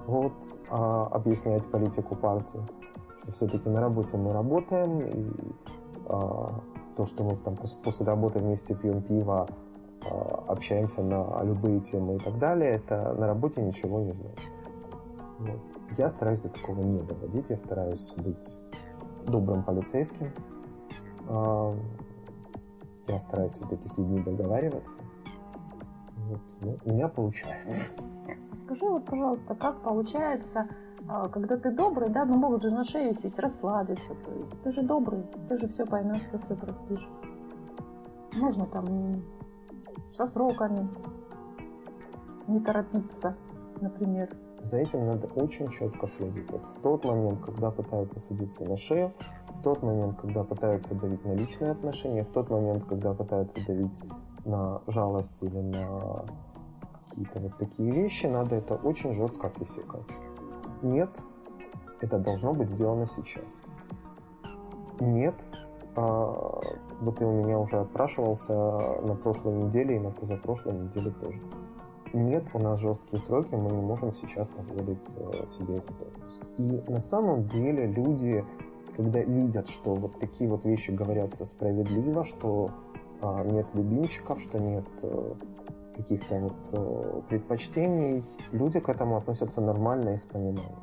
вот, 0.05 0.33
а, 0.69 1.07
объяснять 1.07 1.65
политику 1.69 2.15
партии, 2.15 2.59
что 3.21 3.31
все-таки 3.33 3.69
на 3.69 3.81
работе 3.81 4.17
мы 4.17 4.33
работаем, 4.33 4.99
и 4.99 5.31
а, 6.07 6.61
то, 6.95 7.05
что 7.05 7.23
мы 7.23 7.35
там 7.37 7.55
после 7.83 8.05
работы 8.05 8.39
вместе 8.39 8.73
пьем 8.75 9.01
пиво, 9.01 9.47
а, 10.09 10.43
общаемся 10.47 11.03
на 11.03 11.43
любые 11.43 11.81
темы 11.81 12.15
и 12.15 12.19
так 12.19 12.37
далее, 12.39 12.71
это 12.71 13.13
на 13.17 13.27
работе 13.27 13.61
ничего 13.61 14.01
не 14.01 14.13
значит. 14.13 14.51
Вот. 15.39 15.59
Я 15.97 16.09
стараюсь 16.09 16.41
до 16.41 16.49
такого 16.49 16.81
не 16.81 17.01
доводить, 17.01 17.49
я 17.49 17.57
стараюсь 17.57 18.13
быть 18.17 18.57
добрым 19.25 19.63
полицейским. 19.63 20.31
Я 23.07 23.19
стараюсь 23.19 23.53
все-таки 23.53 23.87
с 23.87 23.97
людьми 23.97 24.21
договариваться. 24.21 25.01
Вот. 26.15 26.41
Ну, 26.61 26.77
у 26.85 26.93
меня 26.93 27.07
получается. 27.07 27.91
Скажи 28.53 28.85
вот, 28.85 29.05
пожалуйста, 29.05 29.55
как 29.55 29.81
получается 29.81 30.67
а, 31.07 31.29
когда 31.29 31.57
ты 31.57 31.71
добрый, 31.71 32.09
да, 32.09 32.25
ну 32.25 32.37
могут 32.37 32.63
же 32.63 32.71
на 32.71 32.83
шею 32.83 33.13
сесть, 33.13 33.39
расслабиться. 33.39 34.13
То 34.15 34.31
есть 34.31 34.61
ты 34.63 34.71
же 34.71 34.81
добрый, 34.81 35.23
ты 35.47 35.57
же 35.57 35.67
все 35.69 35.85
поймешь, 35.85 36.21
ты 36.31 36.37
все 36.39 36.55
простишь. 36.55 37.07
Можно 38.35 38.65
там 38.65 39.23
со 40.17 40.25
сроками 40.25 40.89
не 42.47 42.59
торопиться, 42.59 43.37
например. 43.79 44.29
За 44.61 44.79
этим 44.79 45.05
надо 45.05 45.27
очень 45.35 45.69
четко 45.69 46.07
следить. 46.07 46.49
Вот 46.51 46.61
в 46.61 46.81
тот 46.81 47.05
момент, 47.05 47.39
когда 47.41 47.71
пытаются 47.71 48.19
садиться 48.19 48.65
на 48.65 48.75
шею, 48.75 49.13
в 49.57 49.63
тот 49.63 49.81
момент, 49.83 50.19
когда 50.21 50.43
пытаются 50.43 50.95
давить 50.95 51.25
на 51.25 51.33
личные 51.33 51.71
отношения, 51.71 52.23
в 52.23 52.31
тот 52.31 52.49
момент, 52.49 52.85
когда 52.85 53.13
пытаются 53.13 53.57
давить 53.65 53.91
на 54.45 54.81
жалость 54.87 55.37
или 55.41 55.59
на 55.59 56.25
какие-то 57.09 57.41
вот 57.41 57.57
такие 57.57 57.91
вещи, 57.91 58.27
надо 58.27 58.55
это 58.55 58.75
очень 58.75 59.13
жестко 59.13 59.49
пресекать. 59.49 60.15
Нет, 60.81 61.09
это 62.01 62.19
должно 62.19 62.53
быть 62.53 62.69
сделано 62.69 63.07
сейчас. 63.07 63.61
Нет, 64.99 65.35
а, 65.95 66.61
вот 67.01 67.17
ты 67.17 67.25
у 67.25 67.31
меня 67.31 67.59
уже 67.59 67.79
отпрашивался 67.79 68.53
на 68.53 69.15
прошлой 69.15 69.55
неделе 69.55 69.95
и 69.95 69.99
на 69.99 70.11
позапрошлой 70.11 70.73
неделе 70.73 71.11
тоже. 71.11 71.41
Нет, 72.13 72.45
у 72.53 72.59
нас 72.59 72.79
жесткие 72.79 73.19
сроки, 73.19 73.55
мы 73.55 73.69
не 73.69 73.81
можем 73.81 74.13
сейчас 74.13 74.47
позволить 74.47 75.15
э, 75.17 75.47
себе 75.47 75.75
этот 75.75 76.01
отпуск. 76.01 76.41
И 76.57 76.83
на 76.87 77.01
самом 77.01 77.43
деле 77.43 77.85
люди, 77.87 78.45
когда 78.97 79.21
видят, 79.21 79.69
что 79.69 79.93
вот 79.93 80.19
такие 80.19 80.49
вот 80.49 80.65
вещи 80.65 80.89
говорятся 80.91 81.45
справедливо, 81.45 82.25
что 82.25 82.71
а, 83.21 83.43
нет 83.43 83.67
любимчиков, 83.75 84.41
что 84.41 84.59
нет 84.59 84.87
э, 85.03 85.33
каких-то 85.95 86.39
вот 86.39 86.73
э, 86.73 87.21
предпочтений, 87.29 88.25
люди 88.51 88.79
к 88.79 88.89
этому 88.89 89.17
относятся 89.17 89.61
нормально 89.61 90.15
и 90.15 90.17
с 90.17 90.25
пониманием. 90.25 90.75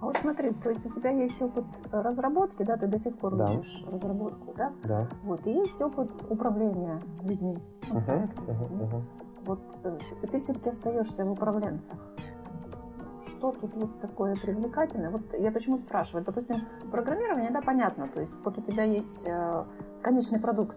А 0.00 0.06
вот 0.06 0.16
смотри, 0.16 0.48
то 0.50 0.70
есть 0.70 0.84
у 0.84 0.90
тебя 0.90 1.10
есть 1.10 1.40
опыт 1.40 1.64
разработки, 1.92 2.62
да, 2.62 2.76
ты 2.76 2.86
до 2.86 2.98
сих 2.98 3.18
пор 3.18 3.36
да. 3.36 3.60
разработку, 3.90 4.54
да? 4.56 4.72
Да. 4.82 5.08
Вот, 5.22 5.46
и 5.46 5.50
есть 5.50 5.80
опыт 5.80 6.10
управления 6.30 6.98
людьми. 7.22 7.58
Uh-huh, 7.90 8.28
uh-huh, 8.46 8.80
uh-huh. 8.80 9.02
Вот 9.44 9.60
э, 9.84 9.98
ты 10.22 10.40
все-таки 10.40 10.70
остаешься 10.70 11.24
в 11.24 11.32
управленцах. 11.32 11.98
Что 13.42 13.50
тут 13.50 13.74
вот 13.74 14.00
такое 14.00 14.36
привлекательное? 14.36 15.10
Вот 15.10 15.22
я 15.36 15.50
почему 15.50 15.76
спрашиваю. 15.76 16.24
Допустим, 16.24 16.58
программирование, 16.92 17.50
да, 17.50 17.60
понятно. 17.60 18.06
То 18.06 18.20
есть 18.20 18.32
вот 18.44 18.56
у 18.56 18.62
тебя 18.62 18.84
есть 18.84 19.26
э, 19.26 19.64
конечный 20.00 20.38
продукт, 20.38 20.76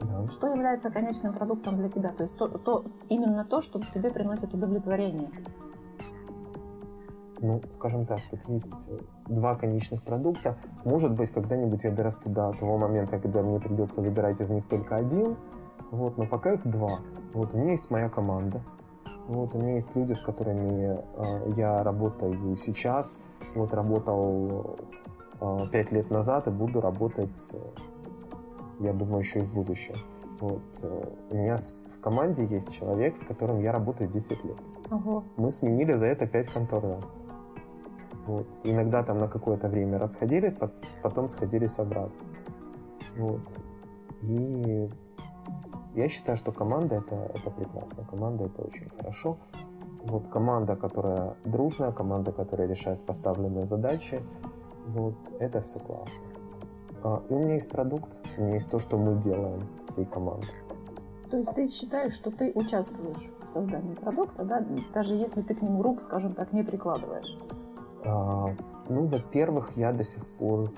да. 0.00 0.26
Что 0.28 0.46
является 0.46 0.90
конечным 0.90 1.34
продуктом 1.34 1.76
для 1.76 1.90
тебя? 1.90 2.08
То 2.08 2.22
есть 2.22 2.34
то, 2.38 2.48
то, 2.48 2.86
именно 3.10 3.44
то, 3.44 3.60
что 3.60 3.82
тебе 3.92 4.08
приносит 4.08 4.54
удовлетворение. 4.54 5.28
Ну, 7.40 7.60
скажем 7.70 8.06
так, 8.06 8.20
тут 8.30 8.40
есть 8.48 8.90
два 9.26 9.52
конечных 9.54 10.02
продукта. 10.02 10.56
Может 10.86 11.12
быть, 11.12 11.30
когда-нибудь 11.30 11.84
я 11.84 11.90
дорасту 11.90 12.30
до 12.30 12.52
того 12.52 12.78
момента, 12.78 13.18
когда 13.18 13.42
мне 13.42 13.60
придется 13.60 14.00
выбирать 14.00 14.40
из 14.40 14.48
них 14.48 14.66
только 14.68 14.96
один. 14.96 15.36
Вот, 15.90 16.16
но 16.16 16.24
пока 16.24 16.54
их 16.54 16.66
два. 16.66 17.00
Вот 17.34 17.52
у 17.52 17.58
меня 17.58 17.72
есть 17.72 17.90
моя 17.90 18.08
команда. 18.08 18.62
Вот 19.30 19.54
у 19.54 19.58
меня 19.58 19.74
есть 19.74 19.94
люди, 19.94 20.12
с 20.12 20.20
которыми 20.20 20.98
э, 21.14 21.50
я 21.56 21.76
работаю 21.82 22.56
сейчас. 22.56 23.16
Вот 23.54 23.72
работал 23.72 24.76
э, 25.40 25.58
пять 25.72 25.92
лет 25.92 26.10
назад 26.10 26.48
и 26.48 26.50
буду 26.50 26.80
работать 26.80 27.54
я 28.80 28.92
думаю, 28.92 29.18
еще 29.18 29.40
и 29.40 29.42
в 29.42 29.52
будущем. 29.52 29.94
Вот. 30.40 30.62
Э, 30.82 31.04
у 31.30 31.36
меня 31.36 31.58
в 31.58 32.00
команде 32.00 32.46
есть 32.46 32.72
человек, 32.72 33.16
с 33.16 33.22
которым 33.22 33.60
я 33.60 33.72
работаю 33.72 34.10
10 34.10 34.44
лет. 34.44 34.58
Ого. 34.90 35.22
Мы 35.36 35.50
сменили 35.50 35.92
за 35.92 36.06
это 36.06 36.26
5 36.26 36.46
контор 36.48 36.82
раз. 36.82 37.12
Вот. 38.26 38.46
Иногда 38.64 39.02
там 39.02 39.18
на 39.18 39.28
какое-то 39.28 39.68
время 39.68 39.98
расходились, 39.98 40.56
потом 41.02 41.28
сходились 41.28 41.78
обратно. 41.78 42.26
Вот. 43.16 43.40
И 44.22 44.88
я 45.94 46.08
считаю, 46.08 46.36
что 46.36 46.52
команда 46.52 46.96
это, 46.96 47.14
это 47.34 47.50
прекрасно. 47.50 48.04
Команда 48.04 48.44
это 48.44 48.62
очень 48.62 48.88
хорошо. 48.88 49.38
Вот 50.04 50.28
команда, 50.28 50.76
которая 50.76 51.36
дружная, 51.44 51.92
команда, 51.92 52.32
которая 52.32 52.68
решает 52.68 53.04
поставленные 53.04 53.66
задачи, 53.66 54.20
вот 54.86 55.14
это 55.38 55.60
все 55.62 55.78
классно. 55.78 56.20
А, 57.02 57.22
и 57.28 57.34
у 57.34 57.38
меня 57.38 57.54
есть 57.54 57.68
продукт, 57.68 58.08
у 58.36 58.42
меня 58.42 58.54
есть 58.54 58.70
то, 58.70 58.78
что 58.78 58.96
мы 58.96 59.16
делаем 59.20 59.60
всей 59.88 60.06
командой. 60.06 60.48
То 61.30 61.36
есть 61.36 61.54
ты 61.54 61.66
считаешь, 61.66 62.14
что 62.14 62.30
ты 62.30 62.50
участвуешь 62.54 63.32
в 63.44 63.48
создании 63.48 63.94
продукта, 63.94 64.44
да, 64.44 64.64
даже 64.92 65.14
если 65.14 65.42
ты 65.42 65.54
к 65.54 65.62
нему 65.62 65.82
рук, 65.82 66.02
скажем 66.02 66.34
так, 66.34 66.52
не 66.52 66.64
прикладываешь? 66.64 67.36
А, 68.04 68.46
ну, 68.88 69.06
во-первых, 69.06 69.70
я 69.76 69.92
до 69.92 70.02
сих 70.02 70.26
пор 70.26 70.72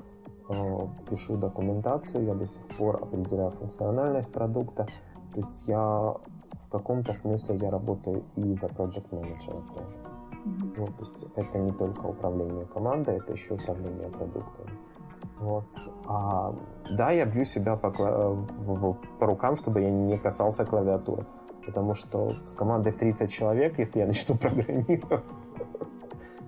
пишу 1.08 1.36
документацию, 1.36 2.24
я 2.24 2.34
до 2.34 2.46
сих 2.46 2.62
пор 2.78 2.96
определяю 2.96 3.50
функциональность 3.50 4.32
продукта. 4.32 4.86
То 5.34 5.40
есть 5.40 5.62
я 5.66 5.78
в 5.78 6.70
каком-то 6.70 7.14
смысле 7.14 7.58
я 7.60 7.70
работаю 7.70 8.24
и 8.36 8.54
за 8.54 8.68
проект 8.68 9.12
менеджера 9.12 9.62
тоже. 9.74 9.96
Mm-hmm. 10.44 10.80
Вот, 10.80 10.96
то 10.96 11.00
есть 11.00 11.26
это 11.36 11.58
не 11.58 11.72
только 11.72 12.06
управление 12.06 12.66
командой, 12.66 13.16
это 13.16 13.32
еще 13.32 13.54
управление 13.54 14.08
продуктом. 14.08 14.66
Вот. 15.38 15.64
А, 16.06 16.54
да, 16.90 17.10
я 17.10 17.26
бью 17.26 17.44
себя 17.44 17.76
по, 17.76 17.90
по 17.90 19.26
рукам, 19.26 19.56
чтобы 19.56 19.80
я 19.80 19.90
не 19.90 20.18
касался 20.18 20.64
клавиатуры. 20.64 21.26
Потому 21.66 21.94
что 21.94 22.30
с 22.46 22.52
командой 22.52 22.92
в 22.92 22.96
30 22.96 23.30
человек, 23.30 23.78
если 23.78 24.00
я 24.00 24.06
начну 24.06 24.36
программировать, 24.38 25.24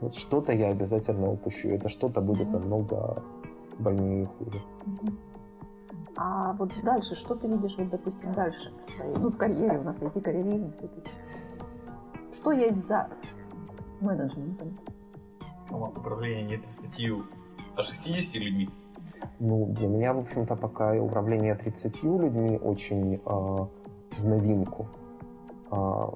вот 0.01 0.15
что-то 0.15 0.53
я 0.53 0.69
обязательно 0.69 1.31
упущу. 1.31 1.69
Это 1.69 1.89
что-то 1.89 2.21
будет 2.21 2.51
намного 2.51 3.23
больнее 3.79 4.23
и 4.23 4.27
хуже. 4.27 4.63
А 6.17 6.53
вот 6.53 6.73
дальше, 6.83 7.15
что 7.15 7.35
ты 7.35 7.49
видишь, 7.49 7.77
вот, 7.77 7.89
допустим, 7.89 8.33
дальше 8.33 8.73
в 8.83 8.87
своей, 8.87 9.15
ну, 9.17 9.31
в 9.31 9.37
карьере 9.37 9.79
у 9.79 9.83
нас 9.83 10.01
IT-карьеризм 10.01 10.73
все-таки. 10.73 11.11
Что 12.33 12.53
есть 12.53 12.87
за 12.87 13.09
менеджментом? 14.01 14.79
Ну, 15.71 15.83
управление 15.85 16.45
не 16.45 16.57
30, 16.59 17.25
а 17.77 17.83
60 17.83 18.35
людьми. 18.37 18.71
Ну, 19.41 19.67
для 19.67 19.89
меня, 19.89 20.13
в 20.13 20.19
общем-то, 20.19 20.55
пока 20.57 20.93
управление 20.95 21.55
30 21.55 22.03
людьми 22.05 22.59
очень 22.59 23.15
э, 23.15 23.19
в 23.25 24.25
новинку. 24.25 24.87
Э, 25.73 26.09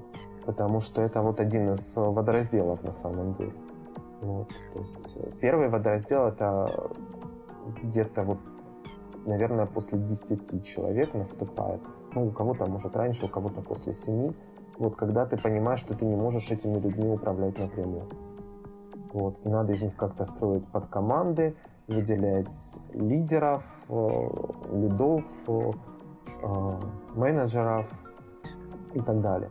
потому 0.45 0.79
что 0.79 1.01
это 1.01 1.21
вот 1.21 1.39
один 1.39 1.71
из 1.71 1.97
водоразделов 1.97 2.83
на 2.83 2.91
самом 2.91 3.33
деле. 3.33 3.53
Вот, 4.21 4.49
то 4.73 4.79
есть 4.79 5.17
э, 5.17 5.31
первый 5.39 5.69
водораздел 5.69 6.27
это 6.27 6.89
где-то 7.83 8.23
вот, 8.23 8.39
наверное, 9.25 9.65
после 9.65 9.97
10 9.99 10.65
человек 10.65 11.13
наступает. 11.13 11.81
Ну, 12.13 12.27
у 12.27 12.31
кого-то, 12.31 12.69
может, 12.69 12.95
раньше, 12.95 13.25
у 13.25 13.29
кого-то 13.29 13.61
после 13.61 13.93
7. 13.93 14.33
Вот 14.77 14.95
когда 14.95 15.25
ты 15.25 15.37
понимаешь, 15.37 15.79
что 15.79 15.93
ты 15.93 16.05
не 16.05 16.15
можешь 16.15 16.49
этими 16.51 16.79
людьми 16.79 17.09
управлять 17.09 17.59
напрямую. 17.59 18.07
Вот, 19.11 19.37
и 19.43 19.49
надо 19.49 19.73
из 19.73 19.81
них 19.81 19.95
как-то 19.95 20.23
строить 20.23 20.67
под 20.67 20.87
команды, 20.87 21.55
выделять 21.87 22.77
лидеров, 22.93 23.63
э, 23.89 24.07
лидов, 24.71 25.23
э, 25.47 25.71
менеджеров 27.15 27.87
и 28.93 28.99
так 28.99 29.21
далее. 29.21 29.49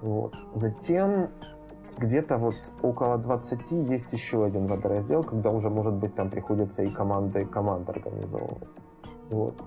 Вот. 0.00 0.34
Затем 0.54 1.28
где-то 2.00 2.38
вот 2.38 2.54
около 2.82 3.18
20 3.18 3.70
есть 3.90 4.12
еще 4.12 4.44
один 4.44 4.66
водораздел, 4.66 5.22
когда 5.22 5.50
уже, 5.50 5.68
может 5.68 5.94
быть, 5.94 6.14
там 6.14 6.30
приходится 6.30 6.82
и 6.82 6.88
команда, 6.88 7.40
и 7.40 7.44
команда 7.44 7.92
организовывать. 7.92 8.68
Вот. 9.30 9.62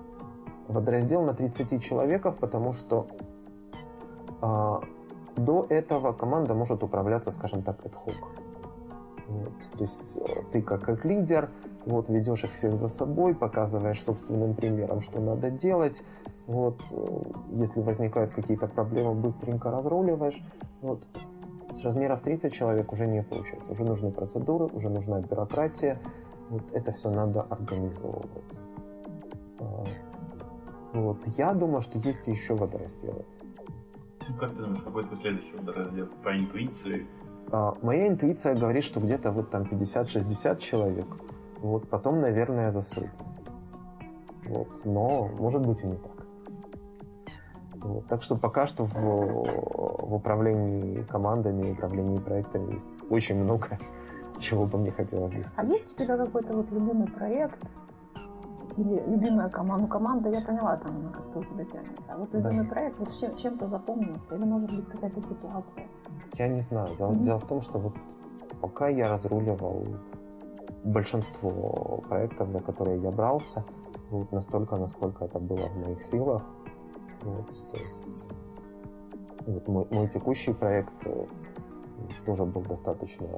Водораздел 0.68 1.22
на 1.22 1.34
30 1.34 1.82
человеков, 1.82 2.36
потому 2.38 2.72
что 2.72 3.06
а, 4.40 4.80
до 5.36 5.66
этого 5.68 6.12
команда 6.12 6.54
может 6.54 6.82
управляться, 6.82 7.30
скажем 7.30 7.62
так, 7.62 7.78
ad 7.84 7.92
hoc. 7.92 8.14
Вот. 9.28 9.52
То 9.78 9.84
есть 9.84 10.18
э, 10.18 10.42
ты 10.52 10.60
как, 10.60 10.82
как 10.82 11.04
лидер 11.04 11.50
вот, 11.86 12.08
ведешь 12.08 12.44
их 12.44 12.52
всех 12.52 12.76
за 12.76 12.88
собой, 12.88 13.34
показываешь 13.34 14.02
собственным 14.02 14.54
примером, 14.54 15.00
что 15.00 15.20
надо 15.20 15.50
делать. 15.50 16.02
Вот, 16.46 16.80
э, 16.90 17.06
если 17.52 17.80
возникают 17.80 18.34
какие-то 18.34 18.66
проблемы, 18.66 19.14
быстренько 19.14 19.70
разруливаешь. 19.70 20.42
Вот, 20.82 21.06
с 21.74 21.82
размеров 21.82 22.22
30 22.22 22.52
человек 22.52 22.92
уже 22.92 23.06
не 23.06 23.22
получается. 23.22 23.72
Уже 23.72 23.84
нужны 23.84 24.10
процедуры, 24.10 24.66
уже 24.66 24.88
нужна 24.88 25.20
бюрократия. 25.20 26.00
Вот 26.48 26.62
это 26.72 26.92
все 26.92 27.10
надо 27.10 27.42
организовывать. 27.42 28.60
А, 29.58 29.84
вот. 30.92 31.18
Я 31.36 31.52
думаю, 31.52 31.80
что 31.80 31.98
есть 31.98 32.26
еще 32.26 32.54
водоразделы. 32.54 33.24
Ну, 34.28 34.36
как 34.38 34.50
ты 34.50 34.56
думаешь, 34.56 34.82
какой 34.82 35.04
твой 35.04 35.18
следующий 35.18 35.54
водораздел? 35.56 36.06
Про 36.22 36.36
интуицию? 36.36 37.06
А, 37.50 37.72
моя 37.82 38.08
интуиция 38.08 38.54
говорит, 38.54 38.84
что 38.84 39.00
где-то 39.00 39.30
вот 39.30 39.50
там 39.50 39.62
50-60 39.62 40.58
человек. 40.58 41.06
Вот 41.60 41.88
потом, 41.88 42.20
наверное, 42.20 42.70
за 42.70 42.82
сотню. 42.82 43.10
Вот. 44.46 44.68
Но 44.84 45.30
может 45.38 45.66
быть 45.66 45.82
и 45.82 45.86
не 45.86 45.96
так. 45.96 46.13
Вот. 47.84 48.06
Так 48.06 48.22
что 48.22 48.36
пока 48.36 48.66
что 48.66 48.86
в, 48.86 48.94
в 48.94 50.14
управлении 50.14 51.02
командами, 51.02 51.72
управлении 51.72 52.16
проектами 52.16 52.72
есть 52.72 52.88
очень 53.10 53.42
много 53.42 53.78
чего 54.38 54.64
бы 54.64 54.78
мне 54.78 54.90
хотелось 54.90 55.34
вести. 55.34 55.52
А 55.56 55.64
есть 55.64 55.92
у 55.92 56.02
тебя 56.02 56.16
какой-то 56.16 56.56
вот 56.56 56.70
любимый 56.70 57.08
проект 57.08 57.62
или 58.78 59.02
любимая 59.06 59.50
команда? 59.50 59.82
Ну, 59.82 59.88
команда, 59.88 60.30
я 60.30 60.40
поняла, 60.40 60.76
там 60.76 60.96
она 60.96 61.10
как-то 61.10 61.40
у 61.40 61.44
тебя 61.44 61.64
тянется. 61.66 62.02
А 62.08 62.16
вот 62.16 62.32
любимый 62.32 62.64
да. 62.64 62.70
проект, 62.70 62.98
вот 62.98 63.12
чем, 63.20 63.36
чем-то 63.36 63.68
запомнился? 63.68 64.34
Или 64.34 64.44
может 64.44 64.74
быть 64.74 64.88
какая-то 64.88 65.20
ситуация? 65.20 65.86
Я 66.38 66.48
не 66.48 66.60
знаю. 66.60 66.88
Дело, 66.96 67.10
mm-hmm. 67.10 67.22
дело 67.22 67.38
в 67.38 67.46
том, 67.46 67.60
что 67.60 67.78
вот 67.78 67.94
пока 68.62 68.88
я 68.88 69.08
разруливал 69.08 69.84
большинство 70.84 72.02
проектов, 72.08 72.48
за 72.48 72.60
которые 72.60 73.00
я 73.02 73.10
брался, 73.10 73.62
вот 74.10 74.32
настолько, 74.32 74.76
насколько 74.76 75.26
это 75.26 75.38
было 75.38 75.68
в 75.68 75.86
моих 75.86 76.02
силах, 76.02 76.42
вот, 77.24 77.46
то 77.72 77.80
есть 77.80 78.26
вот 79.46 79.68
мой, 79.68 79.86
мой 79.90 80.08
текущий 80.08 80.52
проект 80.52 81.06
э, 81.06 81.26
тоже 82.26 82.44
был 82.44 82.62
достаточно 82.62 83.28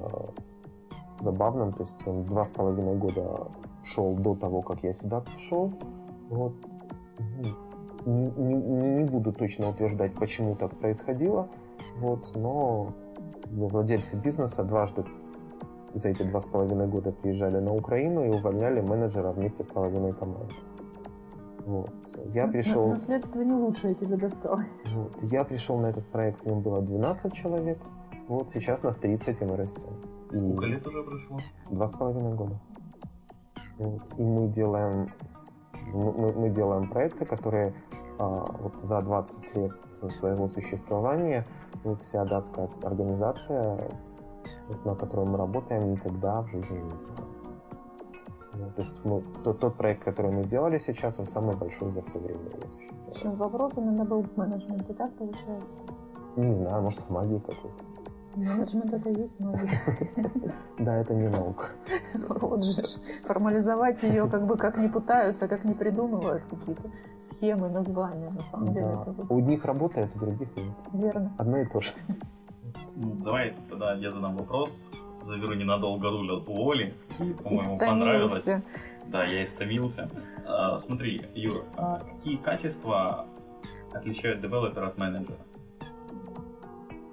забавным, 1.19 1.73
то 1.73 1.83
есть 1.83 2.07
он 2.07 2.23
два 2.23 2.43
с 2.43 2.51
половиной 2.51 2.95
года 2.95 3.47
шел 3.83 4.13
до 4.15 4.35
того, 4.35 4.61
как 4.61 4.83
я 4.83 4.93
сюда 4.93 5.21
пришел. 5.21 5.73
Вот. 6.29 6.53
Не, 8.05 8.31
не, 8.37 8.53
не 8.99 9.03
буду 9.03 9.33
точно 9.33 9.69
утверждать, 9.69 10.13
почему 10.13 10.55
так 10.55 10.77
происходило, 10.77 11.49
вот, 11.97 12.31
но 12.35 12.93
владельцы 13.45 14.15
бизнеса 14.15 14.63
дважды 14.63 15.03
за 15.93 16.09
эти 16.09 16.23
два 16.23 16.39
с 16.39 16.45
половиной 16.45 16.87
года 16.87 17.11
приезжали 17.11 17.57
на 17.57 17.73
Украину 17.73 18.23
и 18.23 18.29
увольняли 18.29 18.81
менеджера 18.81 19.31
вместе 19.31 19.63
с 19.63 19.67
половиной 19.67 20.13
команды. 20.13 20.53
Вот. 21.67 21.91
Я 22.33 22.47
пришел... 22.47 22.87
Наследство 22.87 23.41
не 23.41 23.51
лучшее 23.51 23.93
тебе 23.93 24.15
досталось. 24.15 24.67
Вот. 24.85 25.13
Я 25.23 25.43
пришел 25.43 25.77
на 25.77 25.87
этот 25.87 26.07
проект, 26.07 26.39
в 26.39 26.45
нем 26.45 26.61
было 26.61 26.81
12 26.81 27.33
человек. 27.33 27.77
Вот 28.29 28.49
сейчас 28.51 28.83
нас 28.83 28.95
30, 28.95 29.41
и 29.41 29.45
мы 29.45 29.57
растем. 29.57 29.89
Сколько 30.31 30.65
и... 30.65 30.69
лет 30.69 30.87
уже 30.87 31.03
прошло? 31.03 31.37
Два 31.69 31.87
с 31.87 31.91
половиной 31.91 32.35
года. 32.35 32.57
Вот. 33.79 34.01
И 34.17 34.23
мы 34.23 34.47
делаем, 34.47 35.09
мы, 35.93 36.31
мы 36.31 36.49
делаем 36.51 36.89
проекты, 36.89 37.25
которые 37.25 37.73
а, 38.17 38.45
вот 38.61 38.79
за 38.79 39.01
20 39.01 39.57
лет 39.57 39.73
своего 39.91 40.47
существования 40.47 41.45
вот 41.83 42.01
вся 42.01 42.23
датская 42.23 42.69
организация, 42.83 43.89
вот, 44.69 44.85
на 44.85 44.95
которой 44.95 45.25
мы 45.25 45.37
работаем, 45.37 45.91
никогда 45.91 46.43
в 46.43 46.47
жизни 46.47 46.77
не 46.77 46.89
делала. 46.89 47.36
Ну, 48.59 48.71
то 48.71 48.81
есть 48.81 49.05
мы, 49.05 49.23
тот, 49.43 49.59
тот 49.59 49.75
проект, 49.75 50.03
который 50.03 50.31
мы 50.31 50.43
сделали 50.43 50.79
сейчас, 50.79 51.19
он 51.19 51.27
самый 51.27 51.55
большой 51.55 51.91
за 51.91 52.01
все 52.01 52.19
время 52.19 52.39
его 52.39 52.67
существования. 52.67 53.11
Причем 53.13 53.35
вопрос 53.35 53.77
именно 53.77 54.05
был 54.05 54.23
в 54.23 54.37
менеджменте, 54.37 54.93
так 54.93 55.13
получается? 55.13 55.77
Не 56.35 56.53
знаю, 56.53 56.81
может 56.81 56.99
в 57.01 57.09
магии 57.09 57.39
какой-то. 57.39 57.83
Менеджмент 58.35 58.93
это 58.93 59.09
и 59.09 59.21
есть 59.21 59.39
магия. 59.39 59.81
Да, 60.79 60.95
это 60.97 61.15
не 61.15 61.27
наука. 61.27 61.69
Вот 62.29 62.63
же. 62.63 62.83
Формализовать 63.23 64.03
ее 64.03 64.29
как 64.29 64.45
бы 64.45 64.57
как 64.57 64.77
не 64.77 64.87
пытаются, 64.87 65.47
как 65.47 65.63
не 65.65 65.73
придумывают 65.73 66.43
какие-то 66.49 66.83
схемы, 67.19 67.69
названия 67.69 68.29
на 68.29 68.41
самом 68.51 68.73
деле. 68.73 68.93
У 69.29 69.39
одних 69.39 69.65
работает, 69.65 70.15
у 70.15 70.19
других 70.19 70.55
нет. 70.55 70.75
Верно. 70.93 71.33
Одно 71.37 71.57
и 71.57 71.65
то 71.65 71.79
же. 71.79 71.91
Ну, 72.95 73.13
давай 73.23 73.55
тогда 73.69 73.93
я 73.93 74.11
задам 74.11 74.35
вопрос 74.35 74.71
заберу 75.27 75.53
ненадолго 75.53 76.09
руль 76.09 76.31
у 76.31 76.71
Оли. 76.71 76.93
И, 77.19 77.33
по-моему, 77.33 77.79
понравилось. 77.79 78.49
Да, 79.07 79.25
я 79.25 79.43
истомился. 79.43 80.09
А, 80.45 80.79
смотри, 80.79 81.25
Юр, 81.35 81.65
а 81.75 81.99
какие 81.99 82.37
качества 82.37 83.25
отличает 83.93 84.41
девелопера 84.41 84.87
от 84.87 84.97
менеджера? 84.97 85.37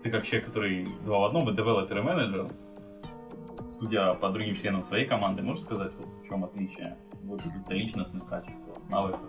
Ты 0.02 0.10
как 0.10 0.24
человек, 0.24 0.46
который 0.46 0.86
два 1.04 1.20
в 1.20 1.24
одном, 1.24 1.48
и 1.48 1.56
девелопер, 1.56 1.98
и 1.98 2.02
менеджер, 2.02 2.48
судя 3.78 4.14
по 4.14 4.30
другим 4.30 4.56
членам 4.56 4.82
своей 4.82 5.06
команды, 5.06 5.42
можешь 5.42 5.64
сказать, 5.64 5.92
вот 5.98 6.08
в 6.22 6.28
чем 6.28 6.44
отличие 6.44 6.96
вот 7.22 7.42
каких-то 7.42 7.74
личностных 7.74 8.26
качеств, 8.26 8.60
навыков? 8.90 9.20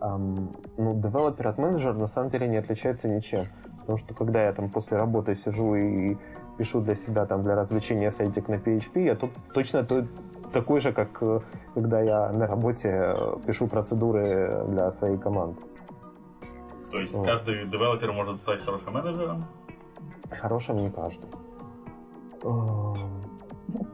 Um, 0.00 0.54
ну, 0.76 1.00
девелопер 1.00 1.48
от 1.48 1.58
менеджера 1.58 1.92
на 1.92 2.06
самом 2.06 2.30
деле 2.30 2.46
не 2.46 2.58
отличается 2.58 3.08
ничем. 3.08 3.46
Потому 3.80 3.98
что 3.98 4.14
когда 4.14 4.44
я 4.44 4.52
там 4.52 4.70
после 4.70 4.98
работы 4.98 5.34
сижу 5.34 5.74
и 5.74 6.16
пишу 6.58 6.80
для 6.80 6.94
себя 6.94 7.24
там 7.24 7.42
для 7.42 7.54
развлечения 7.54 8.10
сайтик 8.10 8.48
на 8.48 8.56
PHP, 8.56 9.04
я 9.04 9.14
тут 9.14 9.30
точно 9.54 9.84
то, 9.84 10.06
такой 10.52 10.80
же, 10.80 10.92
как 10.92 11.22
э, 11.22 11.40
когда 11.74 12.00
я 12.00 12.30
на 12.32 12.46
работе 12.46 13.14
э, 13.16 13.36
пишу 13.46 13.68
процедуры 13.68 14.64
для 14.68 14.90
своей 14.90 15.16
команды. 15.16 15.60
То 16.90 17.00
есть 17.00 17.14
вот. 17.14 17.26
каждый 17.26 17.66
девелопер 17.66 18.12
может 18.12 18.40
стать 18.40 18.64
хорошим 18.64 18.92
менеджером? 18.92 19.44
Хорошим 20.30 20.76
не 20.76 20.90
каждый. 20.90 21.28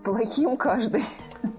Плохим 0.04 0.56
каждый. 0.56 1.02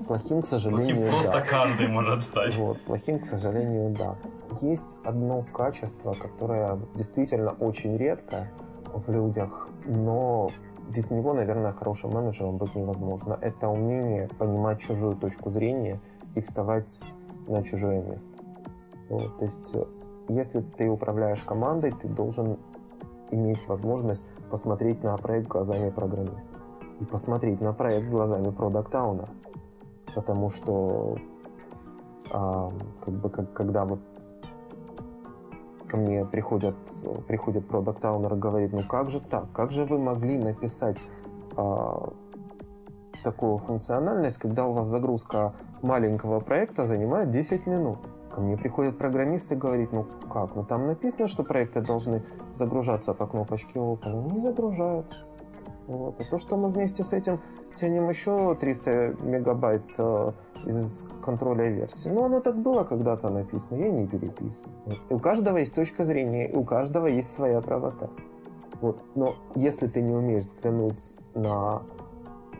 Плохим, 0.07 0.41
к 0.41 0.45
сожалению, 0.45 0.95
плохим 0.95 1.11
просто 1.11 1.31
да. 1.31 1.41
каждый 1.41 1.87
может 1.87 2.23
стать. 2.23 2.55
Вот, 2.57 2.81
плохим, 2.81 3.19
к 3.19 3.25
сожалению, 3.25 3.95
да. 3.97 4.15
Есть 4.61 4.97
одно 5.03 5.43
качество, 5.53 6.13
которое 6.13 6.79
действительно 6.95 7.51
очень 7.59 7.97
редко 7.97 8.49
в 8.93 9.11
людях, 9.11 9.67
но 9.85 10.49
без 10.93 11.09
него, 11.09 11.33
наверное, 11.33 11.71
хорошим 11.71 12.11
менеджером 12.11 12.57
быть 12.57 12.75
невозможно. 12.75 13.37
Это 13.41 13.67
умение 13.67 14.27
понимать 14.37 14.79
чужую 14.79 15.15
точку 15.15 15.49
зрения 15.49 15.99
и 16.35 16.41
вставать 16.41 17.13
на 17.47 17.63
чужое 17.63 18.01
место. 18.01 18.43
Вот, 19.09 19.37
то 19.37 19.45
есть, 19.45 19.75
если 20.29 20.61
ты 20.61 20.89
управляешь 20.89 21.41
командой, 21.41 21.91
ты 21.91 22.07
должен 22.07 22.57
иметь 23.31 23.67
возможность 23.67 24.25
посмотреть 24.49 25.03
на 25.03 25.15
проект 25.17 25.47
глазами 25.47 25.89
программиста 25.89 26.59
и 26.99 27.05
посмотреть 27.05 27.61
на 27.61 27.73
проект 27.73 28.09
глазами 28.09 28.51
продакт-аунера. 28.51 29.29
Потому 30.13 30.49
что 30.49 31.17
а, 32.31 32.71
как 33.03 33.13
бы, 33.15 33.29
как, 33.29 33.53
когда 33.53 33.85
вот 33.85 33.99
ко 35.95 36.01
мне 36.01 36.25
приходят, 36.25 36.75
приходит 37.27 37.67
продукт 37.67 38.03
аунер 38.03 38.33
и 38.33 38.37
говорит, 38.37 38.73
ну 38.73 38.81
как 38.87 39.09
же 39.09 39.21
так, 39.21 39.51
как 39.53 39.71
же 39.71 39.85
вы 39.85 39.97
могли 39.97 40.37
написать 40.37 41.01
а, 41.55 42.11
такую 43.23 43.57
функциональность, 43.57 44.37
когда 44.37 44.65
у 44.65 44.73
вас 44.73 44.87
загрузка 44.87 45.53
маленького 45.81 46.41
проекта 46.41 46.85
занимает 46.85 47.29
10 47.29 47.67
минут. 47.67 47.99
Ко 48.29 48.41
мне 48.41 48.57
приходит 48.57 48.97
программист 48.97 49.53
и 49.53 49.55
говорит, 49.55 49.93
ну 49.93 50.05
как, 50.29 50.55
ну 50.55 50.65
там 50.65 50.85
написано, 50.87 51.27
что 51.27 51.43
проекты 51.43 51.79
должны 51.79 52.23
загружаться 52.53 53.13
по 53.13 53.25
кнопочке 53.25 53.79
Open, 53.79 54.09
ну 54.09 54.29
не 54.31 54.39
загружаются. 54.39 55.23
Вот. 55.87 56.19
А 56.19 56.23
то, 56.25 56.37
что 56.37 56.57
мы 56.57 56.69
вместе 56.69 57.05
с 57.05 57.13
этим 57.13 57.39
тянем 57.75 58.09
еще 58.09 58.55
300 58.55 59.15
мегабайт 59.21 59.83
э, 59.97 60.31
из 60.65 61.05
контроля 61.23 61.69
версии. 61.69 62.09
Ну, 62.09 62.25
оно 62.25 62.39
так 62.39 62.57
было 62.57 62.83
когда-то 62.83 63.31
написано, 63.31 63.77
я 63.77 63.91
не 63.91 64.07
переписываю. 64.07 64.75
Вот. 64.85 64.97
у 65.09 65.19
каждого 65.19 65.57
есть 65.57 65.73
точка 65.73 66.03
зрения, 66.05 66.49
у 66.53 66.63
каждого 66.63 67.07
есть 67.07 67.33
своя 67.33 67.61
правота. 67.61 68.09
Вот. 68.81 69.01
Но 69.15 69.35
если 69.55 69.87
ты 69.87 70.01
не 70.01 70.13
умеешь 70.13 70.45
взглянуть 70.45 71.17
на 71.33 71.81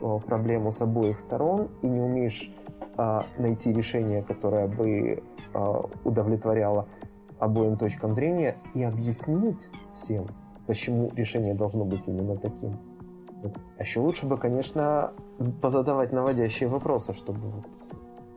э, 0.00 0.18
проблему 0.26 0.72
с 0.72 0.80
обоих 0.82 1.18
сторон 1.20 1.68
и 1.82 1.88
не 1.88 2.00
умеешь 2.00 2.50
э, 2.96 3.20
найти 3.38 3.72
решение, 3.72 4.22
которое 4.22 4.66
бы 4.66 5.22
э, 5.54 5.80
удовлетворяло 6.04 6.86
обоим 7.38 7.76
точкам 7.76 8.14
зрения 8.14 8.56
и 8.74 8.82
объяснить 8.82 9.68
всем, 9.92 10.26
почему 10.66 11.10
решение 11.14 11.54
должно 11.54 11.84
быть 11.84 12.08
именно 12.08 12.36
таким, 12.36 12.78
а 13.42 13.82
еще 13.82 14.00
лучше 14.00 14.26
бы, 14.26 14.36
конечно, 14.36 15.12
позадавать 15.60 16.12
наводящие 16.12 16.68
вопросы, 16.68 17.12
чтобы, 17.12 17.40
вот, 17.50 17.66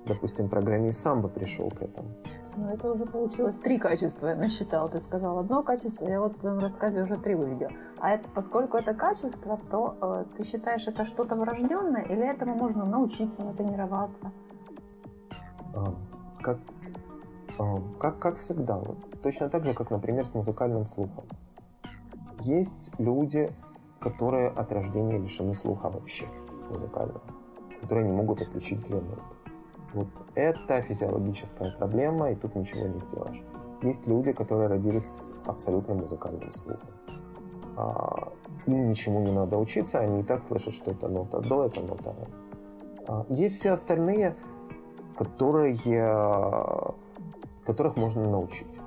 допустим, 0.05 0.49
программист 0.49 0.99
сам 0.99 1.21
бы 1.21 1.29
пришел 1.29 1.69
к 1.69 1.81
этому. 1.81 2.09
Ну, 2.55 2.67
это 2.67 2.91
уже 2.91 3.05
получилось 3.05 3.57
три 3.59 3.77
качества, 3.77 4.27
я 4.27 4.35
насчитала. 4.35 4.89
Ты 4.89 4.97
сказал 4.97 5.39
одно 5.39 5.63
качество, 5.63 6.05
я 6.09 6.19
вот 6.19 6.35
в 6.35 6.39
твоем 6.39 6.59
рассказе 6.59 7.03
уже 7.03 7.15
три 7.15 7.35
увидела. 7.35 7.71
А 7.99 8.11
это, 8.11 8.27
поскольку 8.29 8.77
это 8.77 8.93
качество, 8.93 9.57
то 9.71 9.97
э, 10.01 10.25
ты 10.35 10.45
считаешь, 10.45 10.85
это 10.87 11.05
что-то 11.05 11.35
врожденное, 11.35 12.03
или 12.03 12.27
этому 12.27 12.55
можно 12.55 12.85
научиться, 12.85 13.45
натренироваться? 13.45 14.31
А, 15.75 15.93
как, 16.41 16.57
а, 17.57 17.75
как, 17.99 18.19
как 18.19 18.37
всегда. 18.37 18.77
Вот. 18.77 18.97
Точно 19.21 19.49
так 19.49 19.63
же, 19.65 19.73
как, 19.73 19.89
например, 19.89 20.25
с 20.25 20.33
музыкальным 20.33 20.85
слухом. 20.85 21.25
Есть 22.41 22.91
люди, 22.97 23.49
которые 23.99 24.49
от 24.49 24.71
рождения 24.71 25.17
лишены 25.17 25.53
слуха 25.53 25.89
вообще 25.89 26.25
музыкального, 26.69 27.21
которые 27.81 28.07
не 28.07 28.13
могут 28.13 28.41
отличить 28.41 28.79
две 28.87 29.01
ноты. 29.01 29.21
Вот 29.93 30.07
это 30.35 30.81
физиологическая 30.81 31.71
проблема, 31.77 32.31
и 32.31 32.35
тут 32.35 32.55
ничего 32.55 32.87
не 32.87 32.99
сделаешь. 32.99 33.41
Есть 33.81 34.07
люди, 34.07 34.31
которые 34.31 34.67
родились 34.67 35.05
с 35.05 35.35
абсолютно 35.45 35.95
музыкальным 35.95 36.51
слухом. 36.51 36.89
А, 37.75 38.31
им 38.65 38.89
ничему 38.89 39.21
не 39.21 39.31
надо 39.31 39.57
учиться, 39.57 39.99
они 39.99 40.21
и 40.21 40.23
так 40.23 40.43
слышат, 40.47 40.73
что 40.73 40.91
это 40.91 41.07
нота 41.07 41.39
до, 41.39 41.65
это 41.65 41.81
нота. 41.81 42.13
А, 43.07 43.25
есть 43.29 43.55
все 43.55 43.71
остальные, 43.71 44.35
которые, 45.17 45.75
которых 47.65 47.97
можно 47.97 48.29
научить. 48.29 48.79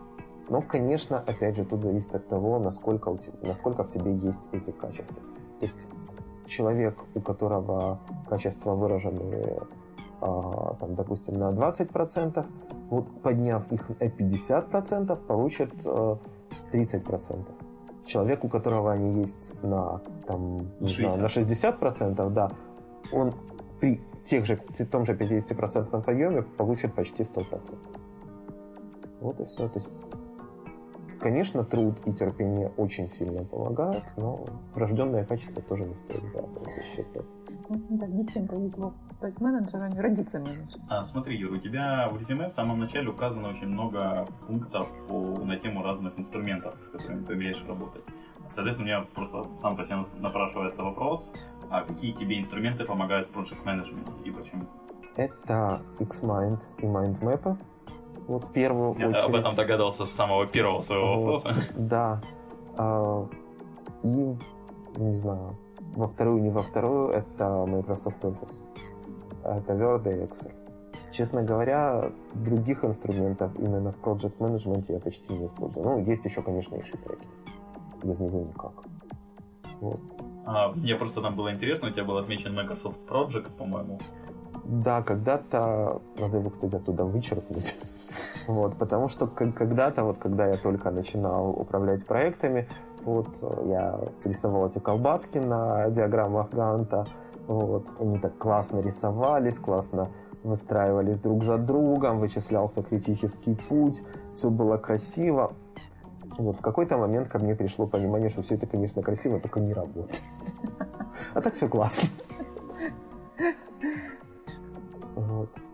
Но, 0.49 0.61
конечно, 0.63 1.19
опять 1.19 1.57
же, 1.57 1.65
тут 1.65 1.83
зависит 1.83 2.15
от 2.15 2.29
того, 2.29 2.59
насколько, 2.59 3.09
у 3.09 3.17
тебя, 3.17 3.35
насколько 3.43 3.85
в 3.85 3.89
тебе 3.89 4.15
есть 4.15 4.41
эти 4.53 4.71
качества. 4.71 5.23
То 5.61 5.67
есть 5.67 5.89
человек, 6.47 6.99
у 7.15 7.21
которого 7.21 8.01
качества 8.29 8.75
выражены, 8.75 9.61
а, 10.21 10.75
там, 10.81 10.95
допустим, 10.95 11.39
на 11.39 11.51
20%, 11.51 12.45
вот 12.91 13.23
подняв 13.23 13.71
их 13.73 13.89
на 13.89 14.05
50%, 14.05 15.17
получит 15.27 15.73
а, 15.87 16.19
30%. 16.73 17.45
Человек, 18.05 18.45
у 18.45 18.49
которого 18.49 18.93
они 18.93 19.21
есть 19.21 19.55
на, 19.63 20.01
там, 20.27 20.59
не 20.81 20.89
60. 20.89 21.13
знаю, 21.13 21.23
на 21.23 21.27
60%, 21.27 22.31
да, 22.31 22.51
он 23.13 23.33
при 23.81 24.01
тех 24.25 24.45
же, 24.45 24.57
том 24.91 25.07
же 25.07 25.15
50% 25.15 26.03
подъеме 26.03 26.43
получит 26.43 26.95
почти 26.95 27.23
100%. 27.23 27.77
Вот 29.21 29.41
и 29.41 29.45
все. 29.45 29.69
То 29.69 29.79
есть 29.79 30.07
Конечно, 31.23 31.65
труд 31.65 31.95
и 32.05 32.13
терпение 32.13 32.73
очень 32.77 33.09
сильно 33.09 33.45
помогают, 33.45 34.03
но 34.17 34.45
врожденное 34.75 35.25
качество 35.25 35.63
тоже 35.63 35.85
не 35.85 35.95
стоит 35.95 36.25
сбрасывать 36.25 36.71
со 36.71 36.83
счета. 36.83 37.21
Да, 37.69 38.07
не 38.09 38.25
всем 38.25 38.49
повезло 38.49 38.93
стать 39.13 39.41
менеджером 39.41 39.93
и 39.93 40.01
родиться 40.01 40.41
менеджером. 40.41 40.85
А, 40.89 41.05
смотри, 41.05 41.37
Юр, 41.37 41.53
у 41.53 41.59
тебя 41.59 42.09
в 42.11 42.19
резюме 42.19 42.49
в 42.49 42.53
самом 42.53 42.81
начале 42.81 43.09
указано 43.09 43.51
очень 43.51 43.69
много 43.69 44.27
пунктов 44.47 44.89
по, 45.07 45.39
на 45.45 45.57
тему 45.57 45.83
разных 45.85 46.19
инструментов, 46.19 46.75
с 46.89 46.91
которыми 46.91 47.25
ты 47.25 47.35
умеешь 47.35 47.65
работать. 47.69 48.03
Соответственно, 48.55 48.97
у 48.97 49.01
меня 49.01 49.07
просто 49.15 49.45
сам 49.61 49.77
по 49.77 49.85
себе 49.85 50.05
напрашивается 50.19 50.83
вопрос, 50.83 51.33
а 51.71 51.83
какие 51.83 52.13
тебе 52.13 52.41
инструменты 52.41 52.85
помогают 52.85 53.29
в 53.29 53.31
project 53.31 53.65
management 53.65 54.25
и 54.25 54.31
почему? 54.31 54.67
Это 55.17 55.83
Xmind 56.01 56.63
и 56.79 56.87
MindMap. 56.87 57.57
Вот 58.29 58.45
в 58.45 58.53
первую 58.53 58.99
Я 58.99 59.09
очередь. 59.09 59.25
об 59.25 59.35
этом 59.35 59.55
догадался 59.55 60.05
с 60.05 60.11
самого 60.11 60.47
первого 60.47 60.83
своего 60.83 61.17
вот, 61.17 61.45
вопроса. 61.45 61.61
Да. 61.77 62.21
А, 62.77 63.27
и, 64.03 64.37
не 64.97 65.17
знаю, 65.17 65.57
во 65.97 66.09
вторую, 66.09 66.43
не 66.43 66.51
во 66.51 66.63
вторую, 66.63 67.11
это 67.11 67.67
Microsoft 67.67 68.25
Office. 68.25 68.65
Это 69.45 69.73
Word 69.75 70.09
и 70.09 70.25
Excel. 70.25 70.53
Честно 71.11 71.43
говоря, 71.43 72.11
других 72.33 72.85
инструментов 72.85 73.55
именно 73.59 73.93
в 73.93 74.01
Project 74.01 74.39
Management 74.39 74.87
я 74.89 74.99
почти 74.99 75.35
не 75.35 75.47
использую. 75.47 75.85
Ну, 75.85 75.99
есть 76.05 76.25
еще, 76.25 76.43
конечно, 76.43 76.77
и 76.77 76.83
шитреки. 76.83 77.27
Без 78.03 78.21
него 78.21 78.41
никак. 78.41 78.73
Вот. 79.81 80.01
А, 80.47 80.73
мне 80.73 80.95
просто 80.95 81.21
там 81.21 81.37
было 81.37 81.53
интересно, 81.53 81.89
у 81.89 81.91
тебя 81.91 82.05
был 82.05 82.17
отмечен 82.17 82.55
Microsoft 82.55 83.01
Project, 83.07 83.51
по-моему. 83.59 83.99
Да, 84.73 85.03
когда-то, 85.03 86.01
надо 86.19 86.39
его, 86.39 86.49
кстати, 86.49 86.77
оттуда 86.77 87.05
вычеркнуть. 87.05 87.77
Вот, 88.49 88.77
потому 88.77 89.09
что 89.09 89.29
когда-то, 89.29 90.03
вот 90.03 90.19
когда 90.19 90.47
я 90.47 90.57
только 90.57 90.91
начинал 90.91 91.51
управлять 91.51 92.05
проектами, 92.05 92.69
вот 93.05 93.29
я 93.67 94.01
рисовал 94.25 94.67
эти 94.67 94.81
колбаски 94.81 95.39
на 95.39 95.89
диаграммах 95.91 96.51
Ганта, 96.51 97.07
вот, 97.47 97.87
они 98.01 98.19
так 98.19 98.37
классно 98.39 98.81
рисовались, 98.81 99.59
классно 99.59 100.09
выстраивались 100.43 101.21
друг 101.21 101.45
за 101.45 101.57
другом, 101.57 102.19
вычислялся 102.19 102.83
критический 102.83 103.55
путь, 103.55 104.03
все 104.35 104.51
было 104.51 104.77
красиво. 104.77 105.53
Вот, 106.37 106.57
в 106.57 106.61
какой-то 106.61 106.99
момент 106.99 107.29
ко 107.29 107.39
мне 107.39 107.55
пришло 107.55 107.87
понимание, 107.87 108.29
что 108.29 108.43
все 108.43 108.57
это, 108.57 108.67
конечно, 108.67 109.03
красиво, 109.03 109.39
только 109.39 109.61
не 109.61 109.73
работает. 109.73 110.21
А 111.35 111.41
так 111.41 111.55
все 111.55 111.69
классно. 111.69 112.09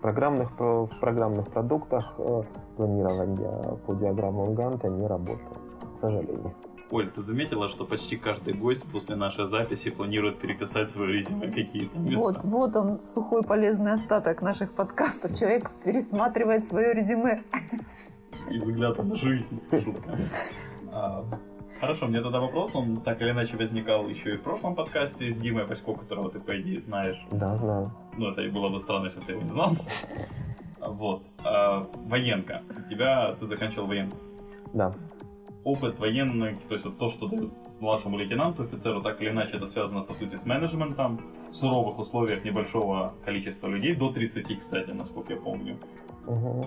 Программных, 0.00 0.50
в 0.58 0.90
программных 1.00 1.48
продуктах 1.50 2.14
э, 2.18 2.42
планирование 2.76 3.78
по 3.86 3.94
диаграммам 3.94 4.54
Ганта 4.54 4.88
не 4.88 5.06
работает, 5.06 5.58
к 5.94 5.98
сожалению. 5.98 6.54
Оль, 6.90 7.10
ты 7.10 7.22
заметила, 7.22 7.68
что 7.68 7.84
почти 7.84 8.16
каждый 8.16 8.54
гость 8.54 8.90
после 8.90 9.14
нашей 9.14 9.46
записи 9.46 9.90
планирует 9.90 10.38
переписать 10.38 10.88
свое 10.90 11.12
резюме 11.12 11.48
какие-то 11.48 11.98
места? 11.98 12.24
Вот, 12.24 12.44
вот 12.44 12.76
он, 12.76 13.02
сухой 13.02 13.42
полезный 13.42 13.92
остаток 13.92 14.40
наших 14.40 14.72
подкастов. 14.72 15.38
Человек 15.38 15.70
пересматривает 15.84 16.64
свое 16.64 16.94
резюме. 16.94 17.42
И 18.50 18.58
взгляд 18.58 18.96
на 19.04 19.14
жизнь. 19.16 19.60
Шутка. 19.70 20.18
Хорошо, 21.80 22.06
мне 22.06 22.20
тогда 22.20 22.40
вопрос, 22.40 22.74
он 22.74 22.96
так 22.96 23.20
или 23.22 23.30
иначе 23.30 23.56
возникал 23.56 24.08
еще 24.08 24.30
и 24.30 24.36
в 24.36 24.42
прошлом 24.42 24.74
подкасте 24.74 25.32
с 25.32 25.36
Димой 25.38 25.66
Пасько, 25.66 25.94
которого 25.94 26.30
ты, 26.30 26.40
по 26.40 26.60
идее, 26.60 26.80
знаешь. 26.80 27.18
Да, 27.30 27.56
знаю. 27.56 27.92
Ну, 28.16 28.30
это 28.30 28.42
и 28.42 28.50
было 28.50 28.68
бы 28.68 28.80
странно, 28.80 29.06
если 29.06 29.20
ты 29.20 29.32
его 29.32 29.42
не 29.42 29.48
знал. 29.48 29.76
Вот. 30.80 31.24
А, 31.44 31.88
военка. 32.06 32.62
У 32.70 32.88
тебя, 32.88 33.34
ты 33.34 33.46
заканчивал 33.46 33.88
военку. 33.88 34.16
Да 34.72 34.92
опыт 35.68 35.98
военный, 35.98 36.56
то 36.68 36.74
есть 36.74 36.84
вот 36.86 36.98
то, 36.98 37.08
что 37.10 37.28
дают 37.28 37.52
младшему 37.80 38.16
лейтенанту, 38.16 38.62
офицеру, 38.62 39.02
так 39.02 39.20
или 39.20 39.30
иначе 39.30 39.52
это 39.56 39.66
связано 39.66 40.02
по 40.02 40.14
сути 40.14 40.36
с 40.36 40.46
менеджментом, 40.46 41.20
в 41.50 41.54
суровых 41.54 41.98
условиях 41.98 42.44
небольшого 42.44 43.12
количества 43.24 43.68
людей, 43.68 43.94
до 43.94 44.10
30, 44.10 44.58
кстати, 44.58 44.90
насколько 44.90 45.34
я 45.34 45.40
помню. 45.40 45.76
Угу. 46.26 46.66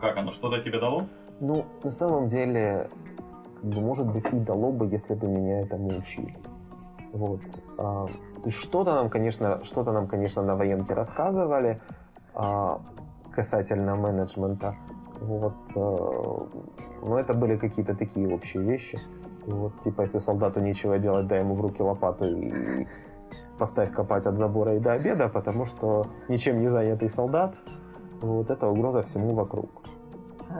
Как 0.00 0.16
оно, 0.16 0.32
что-то 0.32 0.60
тебе 0.60 0.80
дало? 0.80 1.06
Ну, 1.40 1.64
на 1.84 1.90
самом 1.90 2.26
деле, 2.26 2.88
как 3.62 3.70
бы, 3.70 3.80
может 3.80 4.06
быть, 4.06 4.26
и 4.32 4.38
дало 4.38 4.72
бы, 4.72 4.86
если 4.86 5.14
бы 5.14 5.28
меня 5.28 5.60
этому 5.60 5.88
учили. 5.88 6.34
Вот. 7.12 7.40
А, 7.78 8.06
что-то 8.48 8.94
нам, 8.94 9.08
конечно, 9.08 9.64
что-то 9.64 9.92
нам, 9.92 10.08
конечно, 10.08 10.42
на 10.42 10.56
военке 10.56 10.94
рассказывали 10.94 11.80
а, 12.34 12.80
касательно 13.30 13.94
менеджмента. 13.96 14.74
Вот, 15.20 15.54
э, 15.76 17.06
но 17.06 17.20
это 17.20 17.32
были 17.32 17.56
какие-то 17.56 17.94
такие 17.94 18.28
общие 18.28 18.60
вещи. 18.64 18.98
Вот, 19.46 19.80
типа, 19.82 20.00
если 20.00 20.18
солдату 20.18 20.60
нечего 20.60 20.98
делать, 20.98 21.28
дай 21.28 21.40
ему 21.40 21.54
в 21.54 21.60
руки 21.60 21.80
лопату 21.80 22.24
и 22.24 22.88
поставь 23.56 23.92
копать 23.92 24.26
от 24.26 24.36
забора 24.36 24.74
и 24.74 24.80
до 24.80 24.92
обеда, 24.92 25.28
потому 25.28 25.64
что 25.64 26.06
ничем 26.28 26.60
не 26.60 26.68
занятый 26.68 27.08
солдат, 27.08 27.56
вот 28.20 28.50
это 28.50 28.66
угроза 28.66 29.02
всему 29.02 29.32
вокруг. 29.32 29.81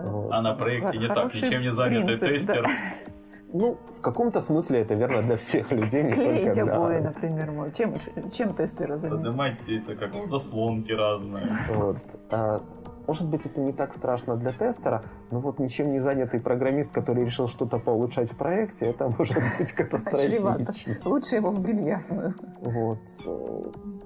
Вот. 0.04 0.32
А 0.32 0.42
на 0.42 0.54
проекте 0.54 0.98
не 0.98 1.08
так, 1.08 1.34
ничем 1.34 1.62
не 1.62 1.70
занятый 1.70 2.04
принцип, 2.04 2.28
тестер. 2.28 2.62
Да. 2.64 2.70
Ну, 3.54 3.76
в 3.98 4.00
каком-то 4.00 4.40
смысле 4.40 4.80
это 4.80 4.94
верно 4.94 5.20
для 5.22 5.36
всех 5.36 5.70
людей. 5.72 6.04
Не 6.04 6.12
Клеить 6.12 6.54
только, 6.54 6.74
обои, 6.74 7.00
да. 7.00 7.08
например, 7.08 7.50
мой. 7.50 7.70
Чем, 7.72 7.94
чем 8.32 8.54
тестеры 8.54 8.96
занимаются? 8.96 9.30
Поднимать 9.30 9.60
это 9.68 9.94
как 9.94 10.28
заслонки 10.28 10.90
разные. 10.90 11.46
Вот. 11.76 11.96
А, 12.30 12.62
может 13.06 13.28
быть, 13.28 13.44
это 13.44 13.60
не 13.60 13.72
так 13.72 13.92
страшно 13.92 14.36
для 14.36 14.52
тестера, 14.52 15.02
но 15.30 15.40
вот 15.40 15.58
ничем 15.58 15.92
не 15.92 15.98
занятый 15.98 16.40
программист, 16.40 16.92
который 16.92 17.26
решил 17.26 17.46
что-то 17.46 17.78
поулучшать 17.78 18.32
в 18.32 18.36
проекте, 18.36 18.86
это 18.86 19.10
может 19.18 19.36
быть 19.58 19.72
катастрофично. 19.76 20.58
Лучше 21.04 21.36
его 21.36 21.50
в 21.50 21.60
бильярдную. 21.60 22.34
Вот. 22.62 23.00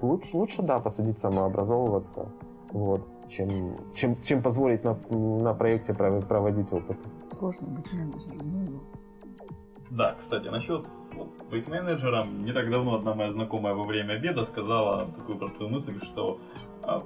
Лучше, 0.01 0.35
лучше, 0.35 0.61
да, 0.61 0.79
посадить 0.79 1.19
самообразовываться. 1.19 2.27
Вот 2.71 3.07
чем, 3.29 3.75
чем, 3.93 4.21
чем 4.21 4.41
позволить 4.41 4.83
на, 4.83 4.97
на 5.09 5.53
проекте 5.53 5.93
проводить 5.93 6.71
опыт. 6.73 6.97
Сложно 7.31 7.67
быть 7.67 7.93
менеджером. 7.93 8.81
Да, 9.89 10.15
кстати, 10.19 10.47
насчет 10.49 10.85
вот, 11.13 11.29
быть 11.49 11.67
менеджером, 11.67 12.43
не 12.43 12.51
так 12.51 12.69
давно 12.69 12.95
одна 12.95 13.13
моя 13.13 13.31
знакомая 13.31 13.73
во 13.73 13.83
время 13.83 14.13
обеда 14.13 14.43
сказала 14.43 15.07
такую 15.17 15.37
простую 15.37 15.69
мысль, 15.69 15.99
что 16.03 16.39
а, 16.83 17.03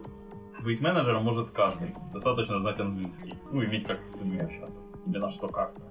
быть 0.64 0.82
менеджером 0.82 1.24
может 1.24 1.52
каждый. 1.52 1.94
Достаточно 2.14 2.60
знать 2.60 2.80
английский. 2.80 3.34
Ну, 3.52 3.64
иметь 3.64 3.88
как 3.88 4.00
с 4.12 4.16
людьми 4.18 4.40
общаться. 4.40 4.78
Именно 5.06 5.32
что 5.32 5.48
как-то. 5.48 5.82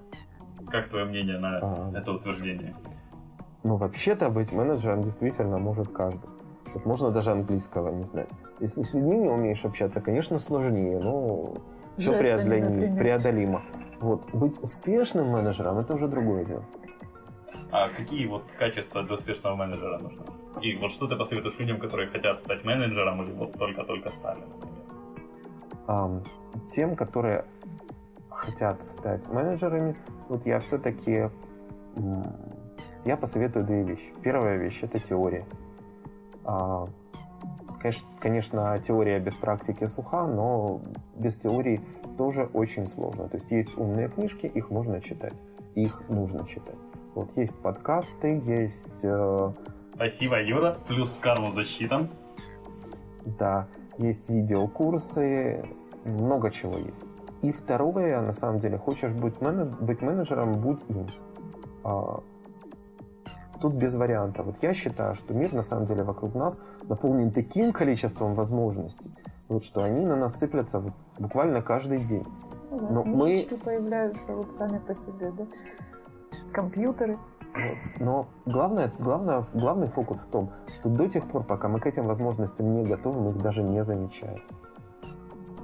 Как 0.69 0.89
твое 0.89 1.05
мнение 1.05 1.39
на 1.39 1.59
а... 1.61 1.91
это 1.93 2.11
утверждение? 2.11 2.75
Ну, 3.63 3.75
вообще-то 3.77 4.29
быть 4.29 4.51
менеджером 4.51 5.01
действительно 5.01 5.57
может 5.57 5.89
каждый. 5.89 6.29
Вот 6.73 6.85
можно 6.85 7.11
даже 7.11 7.31
английского 7.31 7.89
не 7.89 8.05
знать. 8.05 8.29
Если 8.59 8.81
с 8.81 8.93
людьми 8.93 9.17
не 9.17 9.29
умеешь 9.29 9.65
общаться, 9.65 10.01
конечно, 10.01 10.39
сложнее, 10.39 10.99
но 10.99 11.53
все 11.97 12.17
преодолимо. 12.17 12.95
преодолимо. 12.97 13.61
Вот. 13.99 14.29
Быть 14.33 14.61
успешным 14.63 15.29
менеджером 15.29 15.77
это 15.79 15.93
уже 15.93 16.07
другое 16.07 16.45
дело. 16.45 16.63
А 17.71 17.89
какие 17.89 18.25
вот 18.27 18.43
качества 18.57 19.03
для 19.03 19.15
успешного 19.15 19.55
менеджера 19.55 19.99
нужны? 19.99 20.23
И 20.61 20.75
вот 20.77 20.91
что 20.91 21.07
ты 21.07 21.15
посоветуешь 21.15 21.57
людям, 21.59 21.79
которые 21.79 22.09
хотят 22.09 22.39
стать 22.39 22.63
менеджером 22.65 23.23
или 23.23 23.31
вот 23.31 23.53
только-только 23.53 24.09
стали, 24.09 24.39
например? 24.39 24.81
Um, 25.87 26.25
тем, 26.69 26.95
которые 26.95 27.45
хотят 28.29 28.81
стать 28.83 29.27
менеджерами, 29.29 29.95
вот 30.29 30.45
я 30.45 30.59
все-таки 30.59 31.29
я 33.05 33.17
посоветую 33.17 33.65
две 33.65 33.83
вещи. 33.83 34.13
Первая 34.21 34.57
вещь 34.57 34.79
это 34.81 34.99
теория. 34.99 35.45
А, 36.43 36.87
конечно, 37.79 38.07
конечно, 38.19 38.77
теория 38.85 39.19
без 39.19 39.37
практики 39.37 39.85
суха, 39.85 40.25
но 40.27 40.81
без 41.15 41.37
теории 41.37 41.81
тоже 42.17 42.49
очень 42.53 42.85
сложно. 42.85 43.27
То 43.29 43.37
есть 43.37 43.51
есть 43.51 43.77
умные 43.77 44.09
книжки, 44.09 44.45
их 44.45 44.69
можно 44.69 45.01
читать, 45.01 45.33
их 45.75 46.01
нужно 46.09 46.45
читать. 46.45 46.77
Вот 47.15 47.29
есть 47.35 47.57
подкасты, 47.59 48.41
есть... 48.45 49.03
Э... 49.03 49.51
Спасибо, 49.95 50.41
Юра. 50.41 50.77
Плюс 50.87 51.11
в 51.11 51.19
карму 51.19 51.51
засчитан. 51.51 52.09
Да, 53.25 53.67
есть 53.97 54.29
видеокурсы, 54.29 55.65
много 56.05 56.51
чего 56.51 56.77
есть. 56.77 57.05
И 57.41 57.51
второе, 57.51 58.21
на 58.21 58.33
самом 58.33 58.59
деле, 58.59 58.77
хочешь 58.77 59.13
быть, 59.13 59.41
менедж... 59.41 59.73
быть 59.81 60.01
менеджером, 60.01 60.53
будь 60.53 60.81
им. 60.89 61.07
Тут 63.61 63.73
без 63.73 63.95
вариантов. 63.95 64.47
Вот 64.47 64.55
я 64.61 64.73
считаю, 64.73 65.13
что 65.13 65.33
мир 65.33 65.53
на 65.53 65.61
самом 65.61 65.85
деле 65.85 66.03
вокруг 66.03 66.33
нас 66.33 66.59
наполнен 66.89 67.31
таким 67.31 67.71
количеством 67.71 68.33
возможностей, 68.33 69.11
вот 69.49 69.63
что 69.63 69.83
они 69.83 70.05
на 70.05 70.15
нас 70.15 70.39
сыплятся 70.39 70.79
вот 70.79 70.93
буквально 71.19 71.61
каждый 71.61 72.03
день. 72.05 72.25
Ну 72.71 72.89
Но 72.89 73.03
мы 73.03 73.47
появляются 73.63 74.33
вот 74.33 74.53
сами 74.55 74.79
по 74.79 74.95
себе, 74.95 75.31
да? 75.37 75.45
компьютеры. 76.51 77.17
Вот. 77.53 77.99
Но 77.99 78.27
главное, 78.45 78.91
главное, 78.99 79.45
главный 79.53 79.87
фокус 79.87 80.19
в 80.19 80.27
том, 80.27 80.51
что 80.73 80.89
до 80.89 81.07
тех 81.07 81.27
пор, 81.27 81.43
пока 81.43 81.67
мы 81.67 81.79
к 81.79 81.85
этим 81.85 82.03
возможностям 82.03 82.73
не 82.73 82.83
готовы, 82.83 83.19
мы 83.19 83.29
их 83.31 83.37
даже 83.37 83.61
не 83.61 83.83
замечаем. 83.83 84.41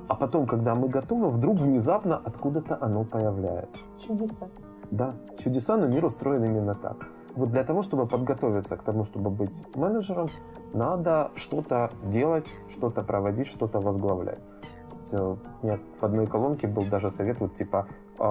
А 0.07 0.15
потом, 0.15 0.47
когда 0.47 0.73
мы 0.75 0.87
готовы, 0.87 1.29
вдруг 1.29 1.57
внезапно 1.57 2.17
откуда-то 2.17 2.77
оно 2.79 3.03
появляется. 3.03 3.81
Чудеса. 3.99 4.47
Да, 4.91 5.13
чудеса, 5.37 5.77
но 5.77 5.87
мир 5.87 6.05
устроен 6.05 6.43
именно 6.45 6.75
так. 6.75 7.07
Вот 7.37 7.51
для 7.51 7.63
того, 7.63 7.83
чтобы 7.83 8.07
подготовиться 8.07 8.77
к 8.77 8.81
тому, 8.81 9.03
чтобы 9.03 9.29
быть 9.29 9.63
менеджером, 9.75 10.27
надо 10.73 11.29
что-то 11.35 11.91
делать, 12.03 12.47
что-то 12.67 13.03
проводить, 13.03 13.45
что-то 13.45 13.79
возглавлять. 13.79 14.39
Есть, 14.85 15.13
э, 15.13 15.21
у 15.21 15.37
меня 15.65 15.79
в 15.99 16.03
одной 16.03 16.25
колонке 16.25 16.65
был 16.65 16.81
даже 16.85 17.11
совет, 17.11 17.39
вот 17.39 17.53
типа 17.53 17.87
э, 18.17 18.23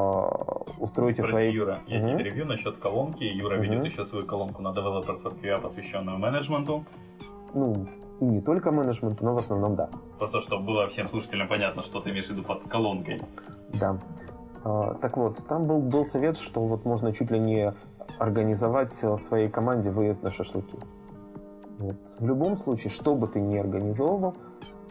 устройте 0.81 1.23
Прости, 1.23 1.33
свои... 1.33 1.53
Юра, 1.53 1.83
я 1.87 2.01
угу. 2.01 2.19
тебе 2.19 2.45
насчет 2.45 2.79
колонки. 2.79 3.23
Юра 3.23 3.55
угу. 3.55 3.63
ведет 3.63 3.85
еще 3.85 4.05
свою 4.05 4.27
колонку 4.27 4.61
на 4.61 4.69
Developer 4.69 5.23
QA, 5.41 5.61
посвященную 5.61 6.19
менеджменту. 6.19 6.85
Ну, 7.55 7.87
не 8.19 8.41
только 8.41 8.73
менеджменту, 8.73 9.25
но 9.25 9.35
в 9.35 9.39
основном 9.39 9.77
да. 9.77 9.89
Просто 10.19 10.41
чтобы 10.41 10.65
было 10.65 10.89
всем 10.89 11.07
слушателям 11.07 11.47
понятно, 11.47 11.83
что 11.83 12.01
ты 12.01 12.11
имеешь 12.11 12.27
в 12.27 12.31
виду 12.31 12.43
под 12.43 12.69
колонкой. 12.69 13.21
Да. 13.75 13.99
А, 14.65 14.95
так 14.95 15.17
вот, 15.17 15.47
там 15.47 15.67
был, 15.67 15.79
был 15.79 16.05
совет, 16.05 16.37
что 16.39 16.61
вот 16.61 16.85
можно 16.85 17.13
чуть 17.13 17.31
ли 17.31 17.39
не 17.39 17.73
организовать 18.19 18.93
своей 18.93 19.49
команде 19.49 19.91
выезд 19.91 20.23
на 20.23 20.31
шашлыки. 20.31 20.79
Вот. 21.79 21.97
В 22.19 22.27
любом 22.27 22.57
случае, 22.57 22.91
что 22.91 23.15
бы 23.15 23.29
ты 23.29 23.41
ни 23.41 23.57
организовывал, 23.57 24.35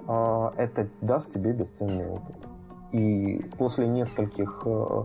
а, 0.07 0.53
это 0.55 0.87
даст 1.01 1.31
тебе 1.31 1.51
бесценный 1.51 2.09
опыт. 2.09 2.35
И 2.91 3.41
после 3.57 3.87
нескольких, 3.87 4.61
э, 4.65 5.03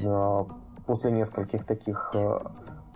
э, 0.00 0.38
после 0.86 1.12
нескольких 1.12 1.64
таких 1.64 2.10
э, 2.14 2.38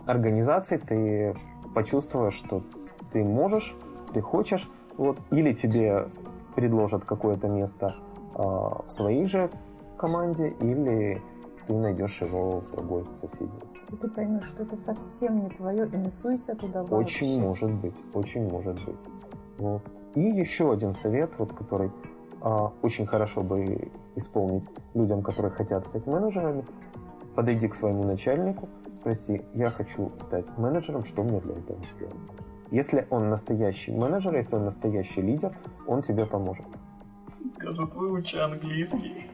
организаций 0.05 0.77
ты 0.77 1.35
почувствуешь, 1.73 2.33
что 2.33 2.63
ты 3.11 3.23
можешь, 3.23 3.75
ты 4.13 4.21
хочешь, 4.21 4.69
вот, 4.97 5.19
или 5.29 5.53
тебе 5.53 6.07
предложат 6.55 7.05
какое-то 7.05 7.47
место 7.47 7.95
в 8.33 8.85
своей 8.87 9.25
же 9.25 9.49
команде, 9.97 10.49
или 10.59 11.21
ты 11.67 11.73
найдешь 11.75 12.21
его 12.21 12.61
в 12.61 12.71
другой 12.71 13.05
соседней. 13.15 13.70
И 13.91 13.95
ты 13.95 14.07
поймешь, 14.09 14.45
что 14.45 14.63
это 14.63 14.77
совсем 14.77 15.43
не 15.43 15.49
твое, 15.49 15.87
и 15.87 15.97
не 15.97 16.11
суйся 16.11 16.55
туда 16.55 16.83
вообще. 16.83 16.95
Очень 16.95 17.41
может 17.41 17.71
быть, 17.71 18.01
очень 18.13 18.49
может 18.49 18.75
быть. 18.85 19.01
Вот. 19.57 19.81
И 20.15 20.21
еще 20.21 20.71
один 20.71 20.93
совет, 20.93 21.31
вот, 21.37 21.53
который 21.53 21.91
а, 22.41 22.71
очень 22.81 23.05
хорошо 23.05 23.41
бы 23.41 23.91
исполнить 24.15 24.67
людям, 24.93 25.21
которые 25.21 25.51
хотят 25.51 25.85
стать 25.85 26.07
менеджерами. 26.07 26.65
Подойди 27.35 27.67
к 27.67 27.75
своему 27.75 28.03
начальнику, 28.03 28.67
спроси, 28.91 29.41
я 29.53 29.69
хочу 29.69 30.11
стать 30.17 30.49
менеджером, 30.57 31.05
что 31.05 31.23
мне 31.23 31.39
для 31.39 31.53
этого 31.53 31.79
сделать? 31.95 32.15
Если 32.71 33.07
он 33.09 33.29
настоящий 33.29 33.91
менеджер, 33.91 34.35
если 34.35 34.55
он 34.55 34.65
настоящий 34.65 35.21
лидер, 35.21 35.53
он 35.87 36.01
тебе 36.01 36.25
поможет. 36.25 36.65
Скажут, 37.49 37.93
выучи 37.93 38.37
английский. 38.37 39.25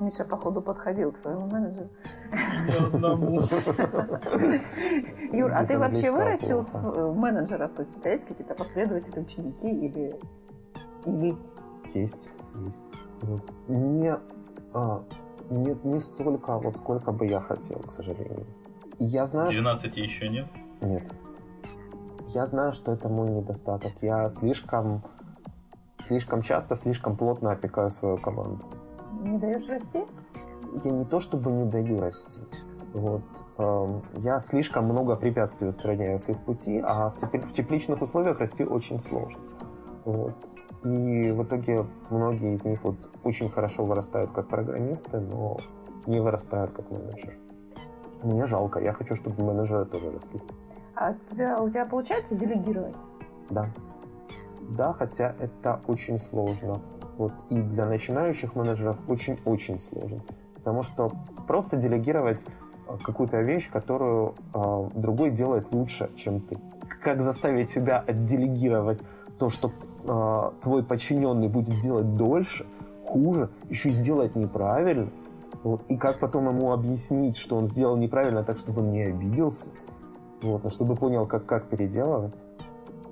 Миша, 0.00 0.24
походу, 0.24 0.60
подходил 0.60 1.12
к 1.12 1.18
своему 1.18 1.46
менеджеру. 1.46 1.88
Юр, 5.32 5.52
а 5.52 5.64
ты 5.64 5.78
вообще 5.78 6.10
вырастил 6.10 6.62
э, 6.62 7.12
менеджеров? 7.12 7.72
То 7.74 7.82
есть 7.82 7.96
у 7.96 8.00
тебя 8.00 8.12
есть 8.12 8.26
какие-то 8.26 8.54
последователи, 8.54 9.20
ученики 9.20 9.68
или... 9.68 10.18
Или... 11.06 11.36
Есть, 11.94 12.30
есть. 12.66 12.82
Не, 13.68 14.16
а, 14.72 15.04
не, 15.50 15.76
не 15.84 16.00
столько, 16.00 16.58
вот 16.58 16.76
сколько 16.76 17.12
бы 17.12 17.26
я 17.26 17.40
хотел, 17.40 17.78
к 17.80 17.90
сожалению. 17.90 18.46
Я 18.98 19.24
знаю, 19.24 19.52
что 19.52 19.62
12 19.62 19.96
еще 19.96 20.28
нет. 20.28 20.46
Нет. 20.80 21.04
Я 22.28 22.46
знаю, 22.46 22.72
что 22.72 22.92
это 22.92 23.08
мой 23.08 23.28
недостаток. 23.28 23.92
Я 24.00 24.28
слишком, 24.28 25.02
слишком 25.98 26.42
часто, 26.42 26.74
слишком 26.74 27.16
плотно 27.16 27.52
опекаю 27.52 27.90
свою 27.90 28.16
команду. 28.16 28.64
Не 29.22 29.38
даешь 29.38 29.68
расти? 29.68 30.04
Я 30.84 30.90
не 30.90 31.04
то 31.04 31.20
чтобы 31.20 31.50
не 31.52 31.64
даю 31.64 31.98
расти. 31.98 32.42
Вот, 32.92 33.22
эм, 33.58 34.02
я 34.22 34.38
слишком 34.38 34.84
много 34.84 35.16
препятствий 35.16 35.68
устраняю 35.68 36.18
с 36.18 36.28
их 36.28 36.38
пути, 36.38 36.80
а 36.84 37.10
в, 37.10 37.16
тепли- 37.16 37.40
в 37.40 37.52
тепличных 37.52 38.00
условиях 38.02 38.38
расти 38.38 38.64
очень 38.64 39.00
сложно. 39.00 39.42
Вот. 40.04 40.36
И 40.84 41.32
в 41.32 41.42
итоге 41.42 41.86
многие 42.10 42.54
из 42.54 42.64
них 42.64 42.84
вот 42.84 42.96
очень 43.24 43.48
хорошо 43.48 43.84
вырастают 43.84 44.30
как 44.30 44.48
программисты, 44.48 45.18
но 45.18 45.56
не 46.06 46.20
вырастают 46.20 46.72
как 46.72 46.90
менеджеры. 46.90 47.38
Мне 48.22 48.46
жалко, 48.46 48.80
я 48.80 48.92
хочу, 48.92 49.16
чтобы 49.16 49.42
менеджеры 49.44 49.86
тоже 49.86 50.10
росли. 50.10 50.40
А 50.94 51.10
у 51.10 51.34
тебя, 51.34 51.58
у 51.58 51.68
тебя 51.68 51.86
получается 51.86 52.34
делегировать? 52.34 52.94
Да. 53.50 53.70
Да, 54.76 54.92
хотя 54.92 55.34
это 55.40 55.80
очень 55.88 56.18
сложно. 56.18 56.80
Вот 57.16 57.32
и 57.50 57.54
для 57.54 57.86
начинающих 57.86 58.54
менеджеров 58.54 58.98
очень-очень 59.08 59.78
сложно. 59.78 60.20
Потому 60.54 60.82
что 60.82 61.10
просто 61.46 61.76
делегировать 61.76 62.44
э, 62.88 62.96
какую-то 63.02 63.40
вещь, 63.40 63.70
которую 63.70 64.34
э, 64.52 64.88
другой 64.94 65.30
делает 65.30 65.72
лучше, 65.72 66.10
чем 66.16 66.40
ты. 66.40 66.56
Как 67.02 67.20
заставить 67.22 67.70
себя 67.70 68.02
отделегировать 68.06 69.00
то, 69.38 69.50
что 69.50 69.70
э, 70.06 70.62
твой 70.62 70.82
подчиненный 70.82 71.48
будет 71.48 71.80
делать 71.80 72.16
дольше, 72.16 72.66
хуже, 73.06 73.50
еще 73.68 73.90
сделать 73.90 74.34
неправильно. 74.36 75.10
Вот, 75.62 75.82
и 75.88 75.96
как 75.96 76.18
потом 76.18 76.48
ему 76.48 76.72
объяснить, 76.72 77.36
что 77.36 77.56
он 77.56 77.66
сделал 77.66 77.96
неправильно, 77.96 78.42
так 78.42 78.58
чтобы 78.58 78.82
он 78.82 78.92
не 78.92 79.02
обиделся. 79.02 79.70
Вот, 80.42 80.64
но 80.64 80.70
чтобы 80.70 80.94
понял, 80.94 81.26
как, 81.26 81.46
как 81.46 81.68
переделывать. 81.68 82.34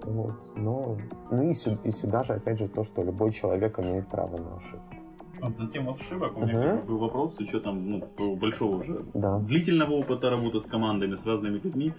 Вот, 0.05 0.53
но, 0.57 0.97
ну 1.31 1.51
и, 1.51 1.55
сю- 1.55 1.79
и 1.85 1.91
сюда 1.91 2.23
же, 2.25 2.35
опять 2.35 2.59
же, 2.59 2.69
то, 2.69 2.85
что 2.85 3.03
любой 3.03 3.33
человек 3.33 3.79
имеет 3.79 4.09
право 4.09 4.37
на 4.37 4.57
ошибку. 4.57 4.95
Вот 5.41 5.59
на 5.59 5.67
тему 5.69 5.93
ошибок 5.95 6.37
у 6.37 6.45
меня 6.47 6.77
бы 6.77 6.83
был 6.83 6.99
вопрос 6.99 7.35
с 7.35 7.41
учетом 7.41 8.01
ну, 8.19 8.37
большого 8.37 8.77
уже 8.81 9.05
Да. 9.15 9.39
длительного 9.39 9.93
опыта 9.95 10.31
работы 10.31 10.61
с 10.61 10.65
командами, 10.65 11.17
с 11.17 11.27
разными 11.27 11.59
людьми. 11.59 11.93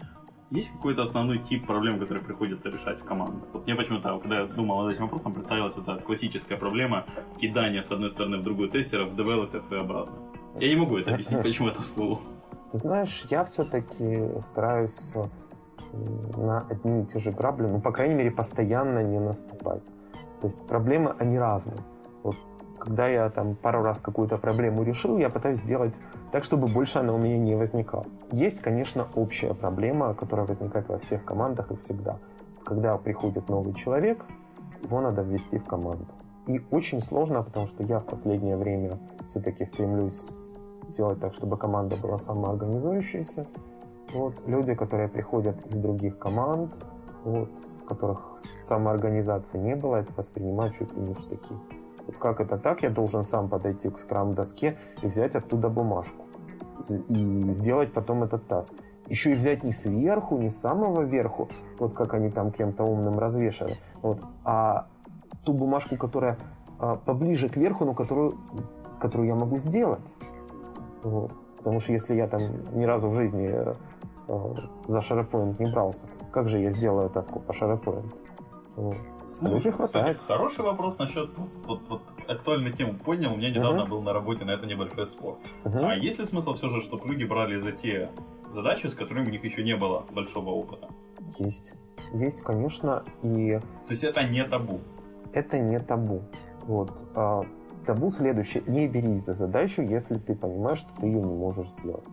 Есть 0.51 0.71
какой-то 0.71 1.03
основной 1.03 1.39
тип 1.49 1.65
проблем, 1.65 1.99
которые 1.99 2.23
приходится 2.23 2.69
решать 2.69 3.01
в 3.01 3.05
командах? 3.05 3.43
Вот 3.53 3.65
мне 3.65 3.75
почему-то, 3.75 4.19
когда 4.19 4.41
я 4.41 4.45
думал 4.45 4.83
над 4.83 4.93
этим 4.93 5.03
вопросом, 5.03 5.33
представилась 5.33 5.75
эта 5.75 5.95
классическая 5.97 6.57
проблема 6.57 7.05
кидания 7.41 7.81
с 7.81 7.91
одной 7.91 8.11
стороны 8.11 8.37
в 8.37 8.43
другую 8.43 8.69
тестеров, 8.69 9.15
девелоперов 9.15 9.71
и 9.71 9.75
обратно. 9.75 10.13
Я 10.59 10.69
не 10.69 10.75
могу 10.75 10.97
это 10.97 11.11
объяснить, 11.11 11.41
почему 11.41 11.69
это 11.69 11.81
слово. 11.81 12.19
Ты 12.71 12.77
знаешь, 12.77 13.25
я 13.31 13.43
все-таки 13.45 14.39
стараюсь 14.39 15.15
на 16.37 16.65
одни 16.69 17.03
и 17.03 17.05
те 17.05 17.19
же 17.19 17.31
грабли, 17.31 17.67
ну, 17.67 17.81
по 17.81 17.91
крайней 17.91 18.15
мере, 18.15 18.31
постоянно 18.31 19.03
не 19.03 19.19
наступать. 19.19 19.83
То 20.41 20.47
есть 20.47 20.65
проблемы, 20.67 21.15
они 21.19 21.39
разные. 21.39 21.77
Вот 22.23 22.35
когда 22.79 23.07
я 23.07 23.29
там 23.29 23.55
пару 23.55 23.81
раз 23.81 24.01
какую-то 24.01 24.37
проблему 24.37 24.83
решил, 24.83 25.17
я 25.17 25.29
пытаюсь 25.29 25.59
сделать 25.59 26.01
так, 26.31 26.43
чтобы 26.43 26.67
больше 26.67 26.99
она 26.99 27.13
у 27.13 27.17
меня 27.17 27.37
не 27.37 27.55
возникала. 27.55 28.05
Есть, 28.31 28.61
конечно, 28.61 29.07
общая 29.15 29.53
проблема, 29.53 30.13
которая 30.13 30.45
возникает 30.45 30.89
во 30.89 30.97
всех 30.97 31.23
командах 31.23 31.71
и 31.71 31.77
всегда. 31.77 32.19
Когда 32.65 32.97
приходит 32.97 33.47
новый 33.47 33.73
человек, 33.73 34.25
его 34.83 34.99
надо 34.99 35.21
ввести 35.21 35.59
в 35.59 35.63
команду. 35.63 36.07
И 36.47 36.61
очень 36.71 36.99
сложно, 36.99 37.41
потому 37.41 37.67
что 37.67 37.83
я 37.83 37.99
в 37.99 38.05
последнее 38.05 38.57
время 38.57 38.99
все-таки 39.27 39.63
стремлюсь 39.63 40.31
делать 40.89 41.21
так, 41.21 41.33
чтобы 41.33 41.57
команда 41.57 41.95
была 41.95 42.17
самоорганизующейся. 42.17 43.45
Вот, 44.11 44.35
люди, 44.45 44.75
которые 44.75 45.07
приходят 45.07 45.65
из 45.67 45.77
других 45.77 46.17
команд, 46.17 46.79
вот, 47.23 47.49
в 47.81 47.85
которых 47.85 48.33
самоорганизации 48.37 49.57
не 49.57 49.75
было, 49.75 49.97
это 49.97 50.13
воспринимают 50.13 50.75
чуть 50.75 50.93
ли 50.93 51.01
не 51.01 51.13
в 51.13 51.19
штыки. 51.19 51.55
Вот 52.05 52.17
как 52.17 52.41
это 52.41 52.57
так? 52.57 52.83
Я 52.83 52.89
должен 52.89 53.23
сам 53.23 53.49
подойти 53.49 53.89
к 53.89 53.97
скрам-доске 53.97 54.77
и 55.01 55.07
взять 55.07 55.35
оттуда 55.35 55.69
бумажку. 55.69 56.25
И 57.07 57.53
сделать 57.53 57.93
потом 57.93 58.23
этот 58.23 58.45
таст. 58.47 58.73
Еще 59.07 59.31
и 59.31 59.35
взять 59.35 59.63
не 59.63 59.71
сверху, 59.71 60.37
не 60.37 60.49
с 60.49 60.59
самого 60.59 61.01
верху, 61.01 61.49
вот 61.79 61.93
как 61.93 62.13
они 62.13 62.29
там 62.29 62.51
кем-то 62.51 62.83
умным 62.83 63.19
развешаны, 63.19 63.75
вот, 64.01 64.19
а 64.45 64.87
ту 65.43 65.53
бумажку, 65.53 65.97
которая 65.97 66.37
а, 66.79 66.95
поближе 66.95 67.49
к 67.49 67.57
верху, 67.57 67.85
но 67.85 67.93
которую, 67.93 68.37
которую 68.99 69.27
я 69.27 69.35
могу 69.35 69.57
сделать. 69.57 70.13
Вот. 71.03 71.31
Потому 71.63 71.79
что 71.79 71.93
если 71.93 72.15
я 72.15 72.27
там 72.27 72.41
ни 72.73 72.83
разу 72.85 73.09
в 73.09 73.15
жизни 73.15 73.49
э, 73.53 73.73
за 74.87 74.99
SharePoint 74.99 75.55
не 75.63 75.71
брался, 75.71 76.07
как 76.31 76.49
же 76.49 76.59
я 76.59 76.71
сделаю 76.71 77.09
таску 77.09 77.39
по 77.39 77.51
SharePoint? 77.51 78.13
Вот. 78.75 78.95
Людей 79.41 79.71
хватает. 79.71 80.17
кстати, 80.19 80.37
хороший 80.37 80.63
вопрос 80.63 80.97
насчет 80.99 81.29
вот, 81.37 81.49
вот, 81.65 81.81
вот 81.89 82.01
актуальную 82.27 82.73
тему 82.73 82.93
поднял. 82.95 83.33
У 83.33 83.37
меня 83.37 83.49
недавно 83.49 83.81
Мгм. 83.81 83.89
был 83.89 84.01
на 84.01 84.13
работе 84.13 84.45
на 84.45 84.51
это 84.51 84.65
небольшой 84.65 85.07
спор. 85.07 85.37
Мгм. 85.63 85.85
А 85.85 85.95
есть 85.95 86.19
ли 86.19 86.25
смысл 86.25 86.53
все 86.53 86.69
же, 86.69 86.81
чтобы 86.81 87.07
люди 87.07 87.23
брали 87.23 87.59
за 87.61 87.71
те 87.71 88.09
задачи, 88.53 88.87
с 88.87 88.93
которыми 88.93 89.27
у 89.27 89.31
них 89.31 89.43
еще 89.43 89.63
не 89.63 89.75
было 89.75 90.03
большого 90.11 90.49
опыта? 90.51 90.87
Есть. 91.39 91.73
Есть, 92.13 92.41
конечно, 92.41 93.03
и 93.23 93.57
То 93.87 93.91
есть 93.91 94.03
это 94.03 94.23
не 94.23 94.43
табу. 94.43 94.79
это 95.33 95.57
не 95.57 95.79
табу. 95.79 96.21
Вот. 96.67 96.91
А, 97.83 97.85
табу 97.85 98.09
следующее. 98.09 98.63
Не 98.67 98.87
берись 98.87 99.25
за 99.25 99.33
задачу, 99.33 99.81
если 99.81 100.15
ты 100.17 100.35
понимаешь, 100.35 100.79
что 100.79 100.89
ты 100.99 101.07
ее 101.07 101.19
не 101.21 101.35
можешь 101.35 101.67
сделать. 101.69 102.05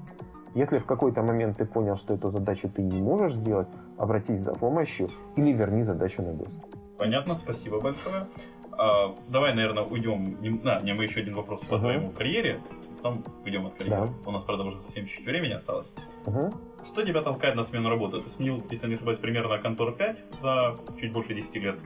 Если 0.55 0.79
в 0.79 0.85
какой-то 0.87 1.23
момент 1.23 1.59
ты 1.59 1.65
понял, 1.65 1.97
что 1.97 2.15
эту 2.15 2.29
задачу 2.31 2.69
ты 2.69 2.83
не 2.83 3.01
можешь 3.01 3.35
сделать, 3.35 3.69
обратись 3.99 4.41
за 4.41 4.53
помощью 4.55 5.09
или 5.37 5.53
верни 5.53 5.83
задачу 5.83 6.23
на 6.23 6.33
доску. 6.33 6.69
Понятно, 6.99 7.35
спасибо 7.37 7.81
большое. 7.81 8.27
А, 8.73 9.15
давай, 9.29 9.55
наверное, 9.55 9.85
уйдем. 9.85 10.41
не- 10.43 10.51
На, 10.51 10.81
мне 10.81 10.95
мы 10.95 11.05
еще 11.05 11.21
один 11.21 11.35
вопрос 11.35 11.61
по 11.61 11.77
Ага. 11.77 11.87
твоему 11.89 12.11
карьере. 12.11 12.61
Потом 12.97 13.23
уйдем 13.45 13.67
от 13.67 13.75
карьеры. 13.75 14.07
Да. 14.25 14.31
У 14.31 14.33
нас, 14.33 14.43
правда, 14.45 14.65
уже 14.65 14.81
совсем 14.83 15.07
чуть-чуть 15.07 15.25
времени 15.27 15.53
осталось. 15.53 15.91
Мгм. 16.27 16.51
Что 16.85 17.03
тебя 17.05 17.23
толкает 17.23 17.55
на 17.55 17.65
смену 17.65 17.89
работы? 17.89 18.21
Ты 18.21 18.29
сменил, 18.31 18.63
если 18.71 18.89
не 18.89 18.95
ошибаюсь, 18.95 19.19
примерно 19.21 19.57
контор 19.59 19.93
5 19.93 20.19
за 20.43 20.77
чуть 21.01 21.13
больше 21.13 21.35
10 21.35 21.61
лет 21.61 21.79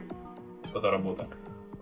этой 0.75 0.91
работы. 0.91 1.27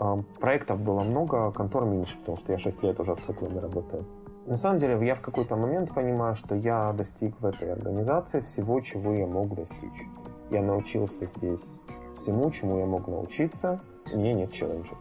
А, 0.02 0.16
Проектов 0.40 0.80
было 0.80 1.00
много, 1.04 1.52
контор 1.52 1.84
меньше, 1.84 2.18
потому 2.18 2.36
что 2.36 2.50
я 2.50 2.58
6 2.58 2.82
лет 2.82 2.98
уже 2.98 3.14
в 3.14 3.20
цикле 3.20 3.60
работаю. 3.60 4.04
На 4.46 4.56
самом 4.56 4.80
деле, 4.80 5.06
я 5.06 5.14
в 5.14 5.20
какой-то 5.20 5.54
момент 5.54 5.94
понимаю, 5.94 6.34
что 6.34 6.56
я 6.56 6.92
достиг 6.92 7.40
в 7.40 7.46
этой 7.46 7.72
организации 7.72 8.40
всего, 8.40 8.80
чего 8.80 9.12
я 9.12 9.28
мог 9.28 9.54
достичь. 9.54 10.08
Я 10.50 10.60
научился 10.62 11.26
здесь 11.26 11.80
всему, 12.16 12.50
чему 12.50 12.80
я 12.80 12.86
мог 12.86 13.06
научиться, 13.06 13.80
у 14.12 14.16
меня 14.16 14.34
нет 14.34 14.50
челленджей. 14.50 14.96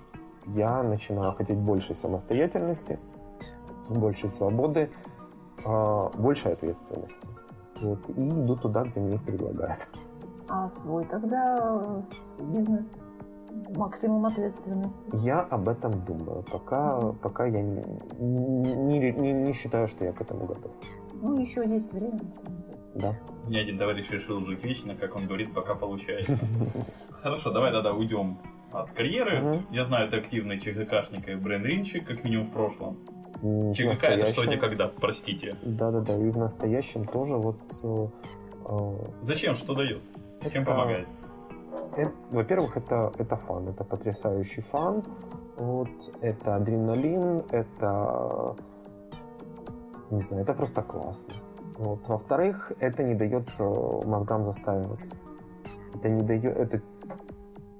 Я 0.45 0.83
начинаю 0.83 1.33
хотеть 1.33 1.57
большей 1.57 1.95
самостоятельности, 1.95 2.99
большей 3.89 4.29
свободы, 4.29 4.91
а, 5.65 6.11
большей 6.15 6.53
ответственности. 6.53 7.27
Вот, 7.81 8.07
и 8.09 8.27
иду 8.27 8.55
туда, 8.55 8.83
где 8.83 8.99
мне 8.99 9.17
предлагают. 9.17 9.87
А 10.47 10.69
свой 10.69 11.05
тогда 11.05 12.03
бизнес, 12.39 12.85
максимум 13.75 14.25
ответственности. 14.25 15.09
Я 15.13 15.41
об 15.41 15.67
этом 15.67 15.91
думаю, 16.05 16.43
пока, 16.51 16.99
пока 17.21 17.45
я 17.45 17.61
не, 17.61 17.81
не, 18.19 19.11
не- 19.11 19.33
не 19.33 19.53
считаю, 19.53 19.87
что 19.87 20.05
я 20.05 20.11
к 20.13 20.21
этому 20.21 20.45
готов. 20.45 20.71
Ну, 21.21 21.39
еще 21.39 21.61
есть 21.67 21.91
время. 21.93 22.19
Да. 22.95 23.13
Меня 23.47 23.61
один 23.61 23.77
товарищ 23.77 24.09
решил 24.09 24.45
жить 24.45 24.63
вечно, 24.63 24.95
как 24.95 25.15
он 25.15 25.25
говорит, 25.25 25.53
пока 25.53 25.75
получается. 25.75 26.37
Хорошо, 27.13 27.51
давай 27.51 27.71
тогда 27.71 27.93
уйдем 27.93 28.37
от 28.71 28.91
карьеры. 28.91 29.59
Я 29.71 29.85
знаю, 29.85 30.07
ты 30.09 30.17
активный 30.17 30.59
ЧГКшник 30.59 31.29
и 31.29 31.35
брейнринчик, 31.35 32.05
как 32.05 32.23
минимум 32.25 32.47
в 32.47 32.51
прошлом. 32.51 32.97
ЧГК 33.73 34.07
это 34.07 34.27
что, 34.31 34.45
где, 34.45 34.57
когда? 34.57 34.87
Простите. 34.87 35.55
Да-да-да, 35.63 36.15
и 36.17 36.29
в 36.29 36.37
настоящем 36.37 37.05
тоже 37.05 37.35
вот... 37.37 37.57
э, 37.83 38.95
Зачем? 39.21 39.55
Что 39.55 39.73
дает? 39.73 40.01
Чем 40.51 40.65
помогает? 40.65 41.07
Э, 41.97 42.03
Во-первых, 42.31 42.77
это, 42.77 43.11
это 43.17 43.35
фан, 43.35 43.69
это 43.69 43.83
потрясающий 43.83 44.61
фан. 44.61 45.03
Вот, 45.57 45.89
это 46.21 46.55
адреналин, 46.55 47.43
это... 47.51 48.55
Не 50.09 50.19
знаю, 50.19 50.43
это 50.43 50.53
просто 50.53 50.81
классно. 50.81 51.35
Вот. 51.77 52.07
Во-вторых, 52.07 52.71
это 52.79 53.03
не 53.03 53.15
дает 53.15 53.49
э, 53.59 54.01
мозгам 54.05 54.45
застаиваться. 54.45 55.15
Это 55.93 56.09
не 56.09 56.21
дает... 56.21 56.57
Это 56.57 56.81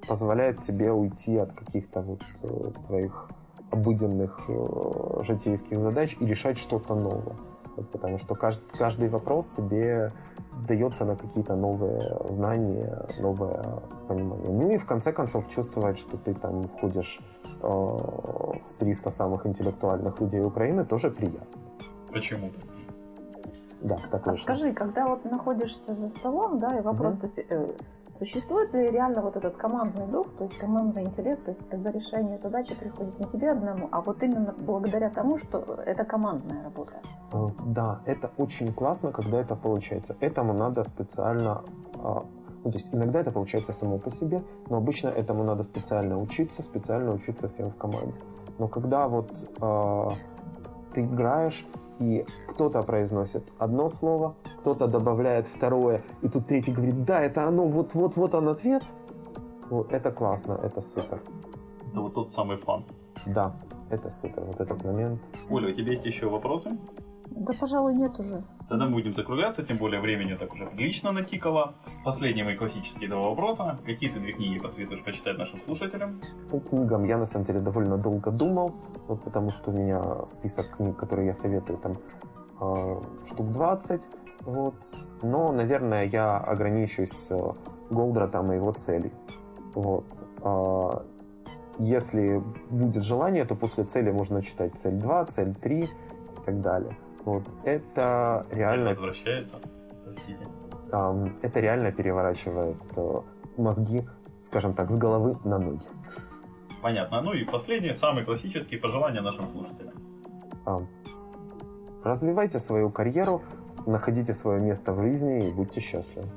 позволяет 0.08 0.62
тебе 0.62 0.92
уйти 0.92 1.38
от 1.38 1.54
каких-то 1.54 2.02
вот 2.02 2.22
э, 2.44 2.72
твоих 2.88 3.30
обыденных 3.70 4.50
житейских 5.26 5.80
задач 5.80 6.18
и 6.20 6.26
решать 6.26 6.58
что-то 6.58 6.94
новое. 6.94 7.38
Потому 7.76 8.18
что 8.18 8.36
каждый, 8.36 8.64
каждый 8.78 9.10
вопрос 9.10 9.48
тебе 9.50 10.10
дается 10.68 11.06
на 11.06 11.16
какие-то 11.16 11.56
новые 11.56 12.02
знания, 12.30 13.08
новое 13.20 13.64
понимание. 14.08 14.50
Ну 14.50 14.70
и 14.70 14.78
в 14.78 14.86
конце 14.86 15.12
концов 15.14 15.50
чувствовать, 15.50 15.98
что 15.98 16.18
ты 16.18 16.34
там 16.34 16.64
входишь 16.64 17.20
э, 17.62 17.68
в 17.68 18.74
300 18.80 19.10
самых 19.12 19.46
интеллектуальных 19.46 20.20
людей 20.20 20.42
Украины, 20.42 20.86
тоже 20.86 21.10
приятно. 21.10 21.62
Почему? 22.12 22.52
Да, 23.82 23.98
так 24.12 24.28
А 24.28 24.34
скажи, 24.36 24.74
когда 24.74 25.08
вот 25.08 25.26
находишься 25.26 25.96
за 25.96 26.10
столом, 26.10 26.60
да, 26.60 26.78
и 26.78 26.82
вопрос, 26.82 27.14
Мгм. 27.14 27.22
то 27.22 27.28
есть, 27.28 27.40
э, 27.50 27.68
существует 28.14 28.74
ли 28.74 28.88
реально 28.88 29.22
вот 29.22 29.36
этот 29.36 29.56
командный 29.58 30.08
дух, 30.08 30.28
то 30.38 30.44
есть 30.44 30.58
командный 30.58 31.04
интеллект, 31.04 31.44
то 31.46 31.52
есть 31.52 31.70
когда 31.70 31.92
решение 31.92 32.38
задачи 32.38 32.76
приходит 32.76 33.20
не 33.20 33.26
тебе 33.26 33.52
одному, 33.52 33.88
а 33.92 34.02
вот 34.02 34.22
именно 34.24 34.54
благодаря 34.58 35.10
тому, 35.10 35.38
что 35.38 35.58
это 35.86 36.04
командная 36.04 36.64
работа. 36.64 36.94
Э, 37.34 37.48
Да, 37.66 38.02
это 38.06 38.32
очень 38.38 38.74
классно, 38.74 39.12
когда 39.12 39.40
это 39.40 39.56
получается. 39.56 40.16
Этому 40.20 40.54
надо 40.54 40.84
специально... 40.84 41.64
а, 42.04 42.24
Ну, 42.64 42.72
то 42.72 42.78
есть 42.78 42.94
иногда 42.94 43.20
это 43.22 43.32
получается 43.32 43.74
само 43.74 43.98
по 43.98 44.10
себе, 44.12 44.42
но 44.70 44.78
обычно 44.78 45.10
этому 45.10 45.44
надо 45.44 45.64
специально 45.64 46.20
учиться, 46.22 46.62
специально 46.62 47.14
учиться 47.14 47.48
всем 47.48 47.70
в 47.70 47.78
команде. 47.78 48.20
Но 48.60 48.68
когда 48.68 49.08
вот 49.08 49.32
а, 49.62 50.10
ты 50.94 51.02
играешь, 51.02 51.66
и 52.02 52.26
кто-то 52.48 52.82
произносит 52.82 53.44
одно 53.60 53.90
слово, 53.90 54.36
кто-то 54.60 54.88
добавляет 54.88 55.48
второе, 55.48 56.02
и 56.22 56.28
тут 56.28 56.48
третий 56.48 56.72
говорит, 56.72 57.04
да, 57.06 57.20
это 57.20 57.48
оно, 57.48 57.68
вот-вот-вот 57.68 58.36
он 58.36 58.50
ответ, 58.50 58.84
вот, 59.70 59.94
это 59.94 60.12
классно, 60.12 60.60
это 60.64 60.82
супер. 60.82 61.22
Это 61.92 62.02
вот 62.02 62.14
тот 62.14 62.32
самый 62.32 62.58
фан. 62.58 62.84
Да, 63.26 63.56
это 63.90 64.10
супер, 64.10 64.44
вот 64.44 64.60
этот 64.60 64.84
момент. 64.84 65.22
Оля, 65.50 65.70
у 65.70 65.74
тебя 65.74 65.92
есть 65.92 66.06
еще 66.06 66.28
вопросы? 66.28 66.78
Да, 67.28 67.54
пожалуй, 67.60 67.94
нет 67.94 68.20
уже. 68.20 68.44
Тогда 68.72 68.86
мы 68.86 68.94
будем 68.94 69.14
закругляться, 69.14 69.64
тем 69.64 69.76
более 69.76 70.00
времени 70.00 70.34
так 70.34 70.54
уже 70.54 70.66
прилично 70.66 71.12
натикало. 71.12 71.74
Последний 72.06 72.44
мой 72.44 72.56
классический 72.56 73.06
два 73.06 73.20
вопроса. 73.20 73.78
Какие 73.86 74.10
ты 74.10 74.22
две 74.22 74.32
книги 74.32 74.60
посоветуешь 74.60 75.04
почитать 75.04 75.38
нашим 75.38 75.60
слушателям? 75.60 76.22
По 76.50 76.58
книгам 76.62 77.04
я 77.04 77.18
на 77.18 77.26
самом 77.26 77.44
деле 77.44 77.60
довольно 77.60 77.98
долго 77.98 78.32
думал, 78.32 78.74
вот 79.10 79.24
потому 79.24 79.52
что 79.52 79.72
у 79.72 79.74
меня 79.74 80.26
список 80.26 80.78
книг, 80.78 80.96
которые 80.96 81.28
я 81.28 81.34
советую, 81.34 81.80
там 81.80 81.92
э, 82.62 83.02
штук 83.26 83.52
20, 83.52 84.08
вот. 84.46 84.76
Но, 85.22 85.52
наверное, 85.52 86.06
я 86.06 86.38
ограничусь 86.38 87.30
э, 87.30 87.36
Голдратом 87.90 88.54
и 88.54 88.56
его 88.56 88.72
целей. 88.72 89.12
Вот. 89.76 90.06
А, 90.44 91.04
если 91.78 92.42
будет 92.70 93.04
желание, 93.04 93.44
то 93.44 93.56
после 93.56 93.84
цели 93.84 94.12
можно 94.12 94.42
читать 94.42 94.80
цель 94.80 94.96
2, 94.96 95.26
цель 95.26 95.56
3 95.56 95.80
и 95.82 95.90
так 96.46 96.62
далее. 96.62 96.96
Вот. 97.26 97.44
Это 97.64 98.46
реально 98.52 98.90
Возвращается. 98.90 99.60
Простите. 100.06 100.48
Ам, 100.92 101.38
это 101.42 101.60
реально 101.60 101.92
переворачивает 101.92 102.82
э, 102.98 103.22
мозги, 103.58 104.02
скажем 104.40 104.74
так, 104.74 104.90
с 104.90 104.98
головы 104.98 105.38
на 105.44 105.58
ноги. 105.58 105.86
Понятно. 106.82 107.22
Ну 107.22 107.34
и 107.34 107.44
последнее, 107.44 107.94
самые 107.94 108.26
классические 108.26 108.80
пожелания 108.80 109.22
нашим 109.22 109.48
слушателям. 109.48 109.94
Ам, 110.66 110.88
развивайте 112.04 112.60
свою 112.60 112.90
карьеру, 112.90 113.42
находите 113.86 114.34
свое 114.34 114.60
место 114.60 114.94
в 114.94 115.00
жизни 115.00 115.48
и 115.48 115.52
будьте 115.52 115.80
счастливы. 115.80 116.28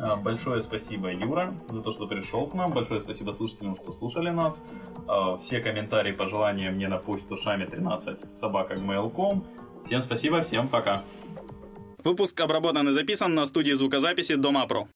А, 0.00 0.16
Большое 0.16 0.60
спасибо, 0.60 1.12
Юра, 1.12 1.54
за 1.68 1.82
то, 1.82 1.92
что 1.92 2.06
пришел 2.06 2.46
к 2.46 2.54
нам. 2.54 2.72
Большое 2.72 3.00
спасибо 3.00 3.32
слушателям, 3.32 3.76
что 3.76 3.92
слушали 3.92 4.30
нас. 4.30 4.62
А, 5.06 5.36
Все 5.38 5.60
комментарии, 5.60 6.12
пожелания 6.12 6.70
мне 6.70 6.88
на 6.88 6.98
почту 6.98 7.36
шами13 7.36 8.38
собака.gmail.com. 8.38 9.44
Всем 9.86 10.00
спасибо, 10.00 10.42
всем 10.42 10.68
пока. 10.68 11.04
Выпуск 12.04 12.40
обработан 12.40 12.88
и 12.88 12.92
записан 12.92 13.34
на 13.34 13.44
студии 13.46 13.72
звукозаписи 13.72 14.36
Дома 14.36 14.66
Про. 14.66 14.86